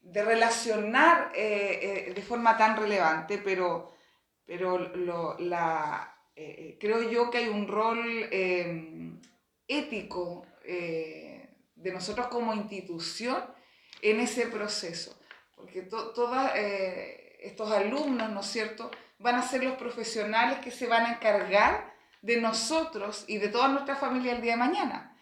de 0.00 0.24
relacionar 0.24 1.32
eh, 1.34 2.06
eh, 2.08 2.12
de 2.14 2.22
forma 2.22 2.56
tan 2.56 2.76
relevante, 2.76 3.38
pero, 3.38 3.94
pero 4.44 4.78
lo, 4.78 5.38
la, 5.38 6.16
creo 6.78 7.02
yo 7.10 7.30
que 7.30 7.38
hay 7.38 7.48
un 7.48 7.68
rol 7.68 8.00
ético 9.68 10.46
de 10.64 11.92
nosotros 11.92 12.28
como 12.28 12.54
institución 12.54 13.44
en 14.00 14.20
ese 14.20 14.46
proceso, 14.46 15.20
porque 15.54 15.82
todos 15.82 16.50
estos 16.54 17.70
alumnos, 17.70 18.30
¿no 18.30 18.40
es 18.40 18.46
cierto?, 18.46 18.90
van 19.20 19.36
a 19.36 19.42
ser 19.42 19.62
los 19.62 19.76
profesionales 19.76 20.58
que 20.58 20.70
se 20.70 20.86
van 20.86 21.06
a 21.06 21.12
encargar 21.12 21.94
de 22.22 22.40
nosotros 22.40 23.24
y 23.28 23.38
de 23.38 23.48
toda 23.48 23.68
nuestra 23.68 23.96
familia 23.96 24.32
el 24.32 24.42
día 24.42 24.52
de 24.52 24.58
mañana. 24.58 25.16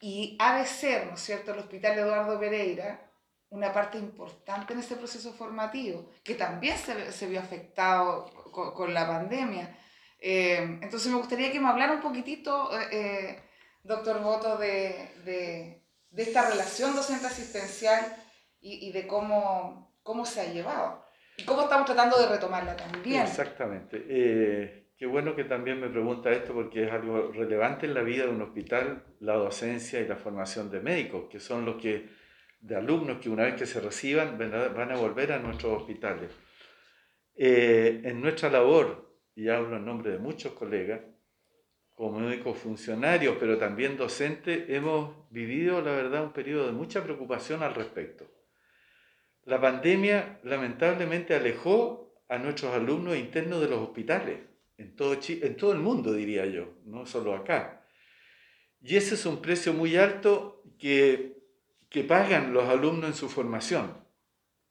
Y 0.00 0.36
ha 0.38 0.58
de 0.58 0.66
ser, 0.66 1.06
¿no 1.06 1.14
es 1.14 1.20
cierto?, 1.20 1.52
el 1.52 1.60
Hospital 1.60 1.98
Eduardo 1.98 2.38
Pereira 2.38 3.10
una 3.54 3.72
parte 3.72 3.98
importante 3.98 4.72
en 4.72 4.80
este 4.80 4.96
proceso 4.96 5.32
formativo, 5.32 6.10
que 6.24 6.34
también 6.34 6.76
se, 6.76 7.12
se 7.12 7.26
vio 7.28 7.38
afectado 7.38 8.26
con, 8.50 8.92
la 8.92 9.06
pandemia. 9.06 9.78
Eh, 10.18 10.78
entonces 10.82 11.10
me 11.10 11.18
gustaría 11.18 11.52
que 11.52 11.60
me 11.60 11.68
hablara 11.68 11.92
un 11.92 12.00
poquitito 12.00 12.70
eh, 12.90 13.40
doctor 13.84 14.20
Voto, 14.22 14.56
de, 14.56 15.14
de, 15.24 15.82
esta 16.16 16.50
relación 16.50 16.96
docente 16.96 17.26
asistencial 17.26 18.16
y, 18.60 18.88
y 18.88 18.92
de 18.92 19.06
cómo, 19.06 19.94
cómo 20.02 20.26
se 20.26 20.40
ha 20.40 20.52
llevado. 20.52 21.03
Y 21.36 21.44
cómo 21.44 21.62
estamos 21.62 21.86
tratando 21.86 22.18
de 22.18 22.28
retomarla 22.28 22.76
también. 22.76 23.22
Exactamente. 23.22 24.04
Eh, 24.08 24.88
qué 24.96 25.06
bueno 25.06 25.34
que 25.34 25.44
también 25.44 25.80
me 25.80 25.88
pregunta 25.88 26.30
esto 26.30 26.52
porque 26.52 26.84
es 26.84 26.92
algo 26.92 27.32
relevante 27.32 27.86
en 27.86 27.94
la 27.94 28.02
vida 28.02 28.24
de 28.24 28.30
un 28.30 28.42
hospital, 28.42 29.04
la 29.20 29.34
docencia 29.34 30.00
y 30.00 30.06
la 30.06 30.16
formación 30.16 30.70
de 30.70 30.80
médicos, 30.80 31.26
que 31.30 31.40
son 31.40 31.64
los 31.64 31.76
que, 31.76 32.08
de 32.60 32.76
alumnos 32.76 33.18
que 33.18 33.28
una 33.28 33.44
vez 33.44 33.54
que 33.54 33.66
se 33.66 33.80
reciban 33.80 34.38
van 34.38 34.92
a 34.92 34.96
volver 34.96 35.32
a 35.32 35.38
nuestros 35.38 35.82
hospitales. 35.82 36.30
Eh, 37.36 38.02
en 38.04 38.20
nuestra 38.20 38.48
labor, 38.48 39.18
y 39.34 39.48
hablo 39.48 39.76
en 39.76 39.84
nombre 39.84 40.12
de 40.12 40.18
muchos 40.18 40.52
colegas, 40.52 41.00
como 41.94 42.20
médicos 42.20 42.58
funcionarios, 42.58 43.36
pero 43.38 43.58
también 43.58 43.96
docentes, 43.96 44.68
hemos 44.68 45.30
vivido, 45.30 45.80
la 45.80 45.92
verdad, 45.92 46.24
un 46.24 46.32
periodo 46.32 46.66
de 46.66 46.72
mucha 46.72 47.02
preocupación 47.02 47.62
al 47.62 47.74
respecto. 47.74 48.26
La 49.44 49.60
pandemia 49.60 50.40
lamentablemente 50.42 51.34
alejó 51.34 52.14
a 52.28 52.38
nuestros 52.38 52.74
alumnos 52.74 53.16
internos 53.16 53.60
de 53.60 53.68
los 53.68 53.80
hospitales, 53.80 54.40
en 54.76 54.96
todo, 54.96 55.72
el 55.72 55.78
mundo 55.78 56.12
diría 56.12 56.46
yo, 56.46 56.74
no 56.84 57.06
solo 57.06 57.34
acá. 57.34 57.86
Y 58.80 58.96
ese 58.96 59.14
es 59.14 59.24
un 59.24 59.40
precio 59.40 59.72
muy 59.72 59.96
alto 59.96 60.62
que, 60.78 61.38
que 61.88 62.02
pagan 62.02 62.52
los 62.52 62.68
alumnos 62.68 63.10
en 63.10 63.14
su 63.14 63.28
formación. 63.28 64.04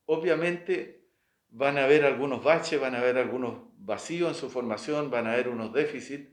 Obviamente 0.06 1.08
van 1.50 1.78
a 1.78 1.86
haber 1.86 2.04
algunos 2.04 2.44
baches, 2.44 2.80
van 2.80 2.96
a 2.96 3.00
haber 3.00 3.18
algunos 3.18 3.62
vacíos 3.78 4.30
en 4.30 4.36
su 4.36 4.50
formación, 4.50 5.10
van 5.10 5.28
a 5.28 5.34
haber 5.34 5.48
unos 5.48 5.72
déficits, 5.72 6.32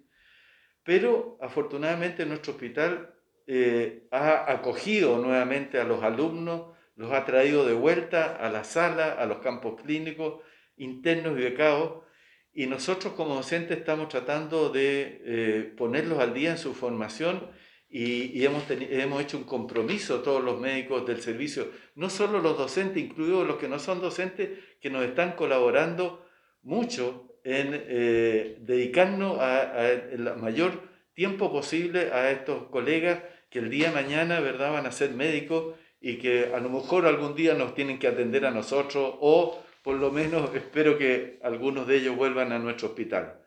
pero 0.82 1.38
afortunadamente 1.40 2.26
nuestro 2.26 2.54
hospital 2.54 3.14
eh, 3.46 4.08
ha 4.10 4.50
acogido 4.50 5.18
nuevamente 5.18 5.78
a 5.78 5.84
los 5.84 6.02
alumnos, 6.02 6.69
los 7.00 7.12
ha 7.12 7.24
traído 7.24 7.64
de 7.64 7.72
vuelta 7.72 8.36
a 8.36 8.50
la 8.50 8.62
sala, 8.62 9.14
a 9.14 9.24
los 9.24 9.38
campos 9.38 9.80
clínicos, 9.80 10.42
internos 10.76 11.38
y 11.38 11.42
becados, 11.42 12.04
y 12.52 12.66
nosotros 12.66 13.14
como 13.14 13.36
docentes 13.36 13.78
estamos 13.78 14.08
tratando 14.08 14.68
de 14.68 15.22
eh, 15.24 15.74
ponerlos 15.78 16.18
al 16.18 16.34
día 16.34 16.50
en 16.50 16.58
su 16.58 16.74
formación 16.74 17.50
y, 17.88 18.44
hemos, 18.44 18.64
hemos 18.68 19.22
hecho 19.22 19.38
un 19.38 19.44
compromiso 19.44 20.20
todos 20.20 20.44
los 20.44 20.60
médicos 20.60 21.06
del 21.06 21.22
servicio, 21.22 21.70
no 21.94 22.10
solo 22.10 22.38
los 22.38 22.58
docentes, 22.58 23.02
incluidos 23.02 23.46
los 23.46 23.56
que 23.56 23.68
no 23.68 23.78
son 23.78 24.02
docentes, 24.02 24.50
que 24.78 24.90
nos 24.90 25.02
están 25.02 25.32
colaborando 25.36 26.26
mucho 26.60 27.34
en 27.44 27.70
eh, 27.72 28.58
dedicarnos 28.60 29.38
a, 29.40 29.90
el 29.90 30.36
mayor 30.36 30.82
tiempo 31.14 31.50
posible 31.50 32.12
a 32.12 32.30
estos 32.30 32.64
colegas 32.64 33.22
que 33.48 33.60
el 33.60 33.70
día 33.70 33.88
de 33.88 33.94
mañana 33.94 34.40
¿verdad? 34.40 34.70
van 34.70 34.84
a 34.84 34.92
ser 34.92 35.12
médicos 35.12 35.76
y 36.00 36.18
que 36.18 36.52
a 36.54 36.60
lo 36.60 36.70
mejor 36.70 37.06
algún 37.06 37.34
día 37.34 37.54
nos 37.54 37.74
tienen 37.74 37.98
que 37.98 38.08
atender 38.08 38.46
a 38.46 38.50
nosotros 38.50 39.14
o 39.20 39.62
por 39.82 39.96
lo 39.96 40.10
menos 40.10 40.50
espero 40.54 40.98
que 40.98 41.38
algunos 41.42 41.86
de 41.86 41.96
ellos 41.96 42.16
vuelvan 42.16 42.52
a 42.52 42.58
nuestro 42.58 42.88
hospital. 42.88 43.40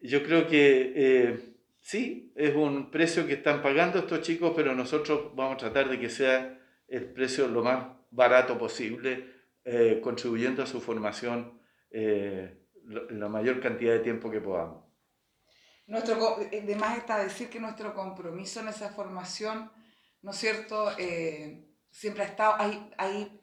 Yo 0.00 0.22
creo 0.22 0.46
que 0.48 0.92
eh, 0.96 1.54
sí, 1.80 2.32
es 2.34 2.54
un 2.54 2.90
precio 2.90 3.26
que 3.26 3.34
están 3.34 3.62
pagando 3.62 3.98
estos 3.98 4.22
chicos, 4.22 4.52
pero 4.56 4.74
nosotros 4.74 5.34
vamos 5.34 5.54
a 5.54 5.58
tratar 5.58 5.90
de 5.90 6.00
que 6.00 6.08
sea 6.08 6.58
el 6.88 7.04
precio 7.12 7.46
lo 7.48 7.62
más 7.62 7.86
barato 8.10 8.58
posible, 8.58 9.26
eh, 9.64 10.00
contribuyendo 10.02 10.62
a 10.62 10.66
su 10.66 10.80
formación 10.80 11.60
eh, 11.90 12.66
la 13.10 13.28
mayor 13.28 13.60
cantidad 13.60 13.92
de 13.92 14.00
tiempo 14.00 14.30
que 14.30 14.40
podamos. 14.40 14.84
Nuestro, 15.86 16.36
además 16.36 16.98
está 16.98 17.22
decir 17.22 17.50
que 17.50 17.60
nuestro 17.60 17.94
compromiso 17.94 18.60
en 18.60 18.68
esa 18.68 18.90
formación 18.90 19.70
¿no 20.22 20.30
es 20.30 20.36
cierto? 20.36 20.92
Eh, 20.98 21.64
siempre 21.90 22.24
ha 22.24 22.26
estado, 22.26 22.54
hay, 22.58 22.90
hay, 22.98 23.40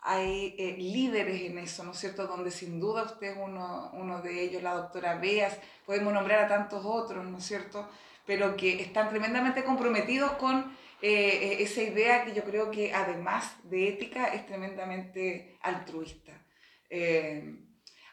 hay 0.00 0.54
eh, 0.58 0.76
líderes 0.78 1.42
en 1.42 1.58
eso, 1.58 1.84
¿no 1.84 1.92
es 1.92 1.98
cierto? 1.98 2.26
Donde 2.26 2.50
sin 2.50 2.80
duda 2.80 3.04
usted 3.04 3.32
es 3.32 3.38
uno, 3.38 3.90
uno 3.94 4.22
de 4.22 4.42
ellos, 4.42 4.62
la 4.62 4.74
doctora 4.74 5.16
Beas, 5.16 5.58
podemos 5.86 6.12
nombrar 6.12 6.44
a 6.44 6.48
tantos 6.48 6.84
otros, 6.84 7.24
¿no 7.24 7.38
es 7.38 7.44
cierto? 7.44 7.88
Pero 8.26 8.56
que 8.56 8.80
están 8.82 9.08
tremendamente 9.08 9.64
comprometidos 9.64 10.32
con 10.32 10.76
eh, 11.00 11.56
esa 11.60 11.82
idea 11.82 12.24
que 12.24 12.34
yo 12.34 12.44
creo 12.44 12.70
que 12.70 12.92
además 12.92 13.56
de 13.64 13.88
ética 13.88 14.26
es 14.26 14.46
tremendamente 14.46 15.58
altruista. 15.62 16.32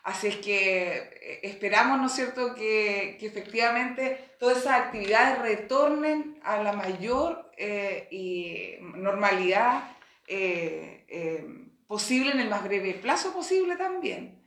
Así 0.06 0.28
es 0.28 0.36
que 0.36 0.98
eh, 0.98 1.40
esperamos, 1.42 2.00
¿no 2.00 2.06
es 2.06 2.14
cierto?, 2.14 2.54
que, 2.54 3.18
que 3.20 3.26
efectivamente 3.26 4.36
todas 4.40 4.60
esas 4.60 4.82
actividades 4.82 5.40
retornen 5.40 6.40
a 6.44 6.62
la 6.62 6.74
mayor 6.74 7.52
eh, 7.58 8.08
y 8.12 8.76
normalidad 8.98 9.98
eh, 10.28 11.44
posible 11.88 12.34
en 12.34 12.40
el 12.40 12.50
más 12.50 12.64
breve 12.64 12.94
plazo 12.94 13.34
posible 13.34 13.78
también. 13.78 14.44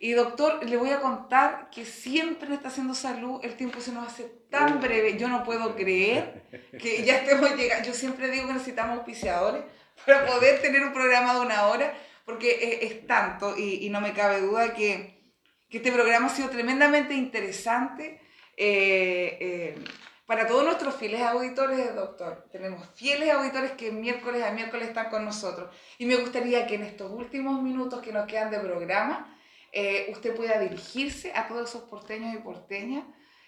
Y 0.00 0.10
doctor, 0.10 0.68
le 0.68 0.76
voy 0.76 0.90
a 0.90 1.00
contar 1.00 1.70
que 1.70 1.84
siempre 1.84 2.48
en 2.48 2.54
esta 2.54 2.66
haciendo 2.66 2.94
salud 2.94 3.38
el 3.44 3.56
tiempo 3.56 3.80
se 3.80 3.92
nos 3.92 4.08
hace 4.08 4.24
tan 4.50 4.80
breve. 4.80 5.16
Yo 5.16 5.28
no 5.28 5.44
puedo 5.44 5.76
creer 5.76 6.42
que 6.80 7.04
ya 7.04 7.18
estemos 7.18 7.54
llegando. 7.54 7.86
Yo 7.86 7.94
siempre 7.94 8.28
digo 8.28 8.48
que 8.48 8.54
necesitamos 8.54 8.96
auspiciadores 8.96 9.62
para 10.04 10.26
poder 10.26 10.60
tener 10.60 10.82
un 10.82 10.92
programa 10.92 11.34
de 11.34 11.40
una 11.40 11.68
hora 11.68 11.94
porque 12.26 12.80
es, 12.82 13.06
tanto 13.06 13.56
y, 13.56 13.88
no 13.88 14.02
me 14.02 14.12
cabe 14.12 14.40
duda 14.40 14.74
que, 14.74 15.32
que, 15.70 15.78
este 15.78 15.92
programa 15.92 16.26
ha 16.26 16.30
sido 16.30 16.50
tremendamente 16.50 17.14
interesante 17.14 18.20
eh, 18.56 19.38
eh, 19.40 19.84
para 20.26 20.46
todos 20.48 20.64
nuestros 20.64 20.96
fieles 20.96 21.22
auditores, 21.22 21.94
doctor. 21.94 22.48
Tenemos 22.50 22.84
fieles 22.96 23.32
auditores 23.32 23.70
que 23.72 23.92
miércoles 23.92 24.42
a 24.42 24.50
miércoles 24.50 24.88
están 24.88 25.08
con 25.08 25.24
nosotros 25.24 25.72
y 25.98 26.06
me 26.06 26.16
gustaría 26.16 26.66
que 26.66 26.74
en 26.74 26.82
estos 26.82 27.12
últimos 27.12 27.62
minutos 27.62 28.02
que 28.02 28.12
nos 28.12 28.26
quedan 28.26 28.50
de 28.50 28.58
programa, 28.58 29.32
eh, 29.70 30.08
usted 30.10 30.34
pueda 30.34 30.58
dirigirse 30.58 31.32
a 31.32 31.46
todos 31.46 31.70
esos 31.70 31.84
porteños 31.84 32.34
y 32.34 32.38
porteñas. 32.38 33.04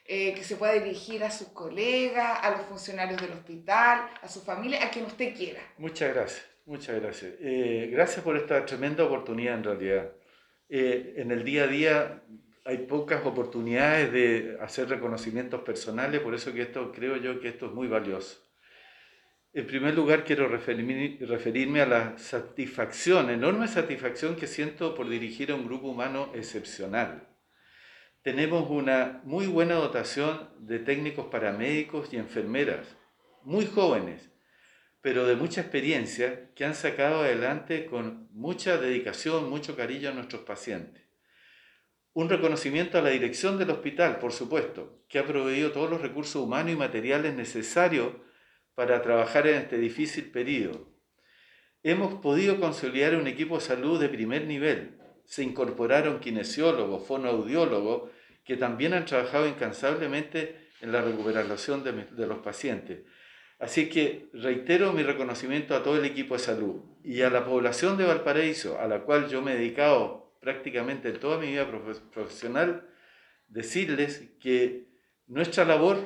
que 0.06 0.42
se 0.42 0.56
pueda 0.56 0.72
dirigir 0.72 1.22
a 1.22 1.30
sus 1.30 1.48
colegas, 1.48 2.38
a 2.40 2.50
los 2.52 2.62
funcionarios 2.62 3.20
del 3.20 3.32
hospital, 3.32 4.08
a 4.22 4.26
su 4.28 4.40
familia, 4.40 4.82
a 4.82 4.90
quien 4.90 5.04
usted 5.04 5.36
quiera. 5.36 5.60
Muchas 5.76 6.14
gracias. 6.14 6.57
Muchas 6.68 7.00
gracias. 7.00 7.32
Eh, 7.40 7.88
gracias 7.90 8.22
por 8.22 8.36
esta 8.36 8.66
tremenda 8.66 9.02
oportunidad 9.02 9.54
en 9.54 9.64
realidad. 9.64 10.12
Eh, 10.68 11.14
en 11.16 11.30
el 11.30 11.42
día 11.42 11.64
a 11.64 11.66
día 11.66 12.22
hay 12.66 12.76
pocas 12.76 13.24
oportunidades 13.24 14.12
de 14.12 14.58
hacer 14.60 14.86
reconocimientos 14.90 15.62
personales, 15.62 16.20
por 16.20 16.34
eso 16.34 16.52
que 16.52 16.60
esto 16.60 16.92
creo 16.92 17.16
yo 17.16 17.40
que 17.40 17.48
esto 17.48 17.68
es 17.68 17.72
muy 17.72 17.88
valioso. 17.88 18.46
En 19.54 19.66
primer 19.66 19.94
lugar, 19.94 20.24
quiero 20.24 20.46
referirme, 20.46 21.16
referirme 21.22 21.80
a 21.80 21.86
la 21.86 22.18
satisfacción, 22.18 23.30
enorme 23.30 23.66
satisfacción 23.66 24.36
que 24.36 24.46
siento 24.46 24.94
por 24.94 25.08
dirigir 25.08 25.50
a 25.50 25.54
un 25.54 25.64
grupo 25.64 25.88
humano 25.88 26.30
excepcional. 26.34 27.26
Tenemos 28.20 28.68
una 28.68 29.22
muy 29.24 29.46
buena 29.46 29.76
dotación 29.76 30.50
de 30.58 30.80
técnicos 30.80 31.28
paramédicos 31.28 32.12
y 32.12 32.18
enfermeras, 32.18 32.94
muy 33.42 33.64
jóvenes, 33.64 34.30
pero 35.08 35.24
de 35.24 35.36
mucha 35.36 35.62
experiencia 35.62 36.50
que 36.54 36.66
han 36.66 36.74
sacado 36.74 37.22
adelante 37.22 37.86
con 37.86 38.28
mucha 38.30 38.76
dedicación, 38.76 39.48
mucho 39.48 39.74
cariño 39.74 40.10
a 40.10 40.12
nuestros 40.12 40.42
pacientes. 40.42 41.02
Un 42.12 42.28
reconocimiento 42.28 42.98
a 42.98 43.00
la 43.00 43.08
dirección 43.08 43.56
del 43.56 43.70
hospital, 43.70 44.18
por 44.18 44.32
supuesto, 44.32 45.02
que 45.08 45.18
ha 45.18 45.24
proveído 45.24 45.72
todos 45.72 45.88
los 45.88 46.02
recursos 46.02 46.42
humanos 46.42 46.74
y 46.74 46.76
materiales 46.76 47.32
necesarios 47.34 48.12
para 48.74 49.00
trabajar 49.00 49.46
en 49.46 49.54
este 49.54 49.78
difícil 49.78 50.30
periodo. 50.30 50.92
Hemos 51.82 52.20
podido 52.20 52.60
consolidar 52.60 53.16
un 53.16 53.28
equipo 53.28 53.54
de 53.54 53.64
salud 53.64 53.98
de 53.98 54.10
primer 54.10 54.44
nivel. 54.44 54.98
Se 55.24 55.42
incorporaron 55.42 56.20
kinesiólogos, 56.20 57.06
fonoaudiólogos, 57.06 58.10
que 58.44 58.58
también 58.58 58.92
han 58.92 59.06
trabajado 59.06 59.48
incansablemente 59.48 60.68
en 60.82 60.92
la 60.92 61.00
recuperación 61.00 61.82
de, 61.82 61.92
de 61.92 62.26
los 62.26 62.40
pacientes 62.40 63.06
Así 63.58 63.88
que 63.88 64.28
reitero 64.32 64.92
mi 64.92 65.02
reconocimiento 65.02 65.74
a 65.74 65.82
todo 65.82 65.96
el 65.96 66.04
equipo 66.04 66.34
de 66.34 66.40
salud 66.40 66.76
y 67.02 67.22
a 67.22 67.30
la 67.30 67.44
población 67.44 67.96
de 67.96 68.04
Valparaíso, 68.04 68.78
a 68.78 68.86
la 68.86 69.00
cual 69.00 69.28
yo 69.28 69.42
me 69.42 69.52
he 69.52 69.56
dedicado 69.56 70.36
prácticamente 70.40 71.10
toda 71.12 71.38
mi 71.38 71.48
vida 71.48 71.68
profesional, 72.12 72.88
decirles 73.48 74.30
que 74.40 74.86
nuestra 75.26 75.64
labor 75.64 75.98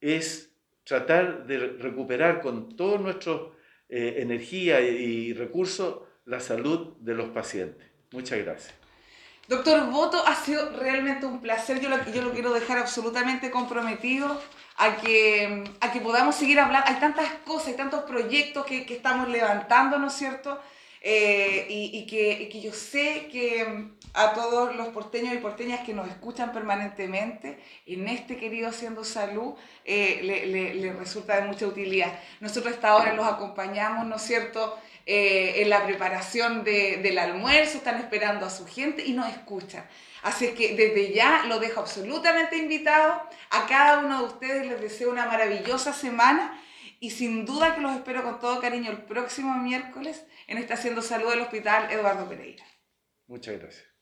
es 0.00 0.54
tratar 0.84 1.46
de 1.46 1.58
recuperar 1.58 2.40
con 2.40 2.76
toda 2.76 2.98
nuestra 2.98 3.40
eh, 3.88 4.16
energía 4.18 4.80
y 4.80 5.32
recursos 5.32 6.02
la 6.24 6.40
salud 6.40 6.96
de 7.00 7.14
los 7.14 7.30
pacientes. 7.30 7.86
Muchas 8.12 8.38
gracias. 8.38 8.83
Doctor 9.48 9.90
Boto, 9.90 10.26
ha 10.26 10.34
sido 10.34 10.70
realmente 10.78 11.26
un 11.26 11.40
placer. 11.40 11.80
Yo 11.80 11.88
lo, 11.88 12.02
yo 12.10 12.22
lo 12.22 12.32
quiero 12.32 12.52
dejar 12.52 12.78
absolutamente 12.78 13.50
comprometido 13.50 14.40
a 14.76 14.96
que, 14.96 15.64
a 15.80 15.92
que 15.92 16.00
podamos 16.00 16.34
seguir 16.34 16.58
hablando. 16.58 16.88
Hay 16.88 16.96
tantas 16.96 17.28
cosas, 17.46 17.68
hay 17.68 17.76
tantos 17.76 18.04
proyectos 18.04 18.64
que, 18.64 18.86
que 18.86 18.96
estamos 18.96 19.28
levantando, 19.28 19.98
¿no 19.98 20.06
es 20.08 20.14
cierto? 20.14 20.60
Eh, 21.06 21.66
y, 21.68 22.06
que, 22.06 22.48
que, 22.48 22.62
yo 22.62 22.72
sé 22.72 23.28
que 23.30 23.62
mm, 23.62 23.96
a 24.14 24.32
todos 24.32 24.74
los 24.74 24.88
porteños 24.88 25.34
y 25.34 25.36
porteñas 25.36 25.80
que 25.80 25.92
nos 25.92 26.08
escuchan 26.08 26.50
permanentemente, 26.50 27.58
en 27.84 28.08
este 28.08 28.38
querido 28.38 28.70
Haciendo 28.70 29.04
Salud, 29.04 29.52
eh, 29.84 30.20
le, 30.22 30.74
le, 30.74 30.92
resulta 30.94 31.36
de 31.36 31.42
mucha 31.42 31.66
utilidad. 31.66 32.18
Nosotros 32.40 32.72
hasta 32.72 32.88
ahora 32.88 33.12
los 33.12 33.26
acompañamos, 33.26 34.06
¿no 34.06 34.16
es 34.16 34.22
cierto?, 34.22 34.78
eh, 35.04 35.60
en 35.60 35.68
la 35.68 35.84
preparación 35.84 36.64
de, 36.64 36.96
del 37.02 37.18
almuerzo, 37.18 37.76
están 37.76 37.96
esperando 37.96 38.46
a 38.46 38.50
su 38.50 38.66
gente 38.66 39.04
y 39.04 39.12
nos 39.12 39.28
escuchan. 39.28 39.86
Así 40.22 40.54
que 40.54 40.74
desde 40.74 41.12
ya 41.12 41.44
lo 41.46 41.58
dejo 41.58 41.80
absolutamente 41.80 42.56
invitado. 42.56 43.20
A 43.50 43.66
cada 43.66 43.98
uno 43.98 44.20
de 44.20 44.24
ustedes 44.24 44.66
les 44.66 44.80
deseo 44.80 45.10
una 45.10 45.26
maravillosa 45.26 45.92
semana 45.92 46.58
y 47.04 47.10
sin 47.10 47.44
duda 47.44 47.74
que 47.74 47.82
los 47.82 47.94
espero 47.94 48.22
con 48.22 48.38
todo 48.38 48.62
cariño 48.62 48.90
el 48.90 49.04
próximo 49.04 49.54
miércoles 49.58 50.26
en 50.46 50.56
esta 50.56 50.72
Haciendo 50.72 51.02
Salud 51.02 51.28
del 51.28 51.42
Hospital 51.42 51.90
Eduardo 51.90 52.26
Pereira. 52.26 52.64
Muchas 53.26 53.60
gracias. 53.60 53.93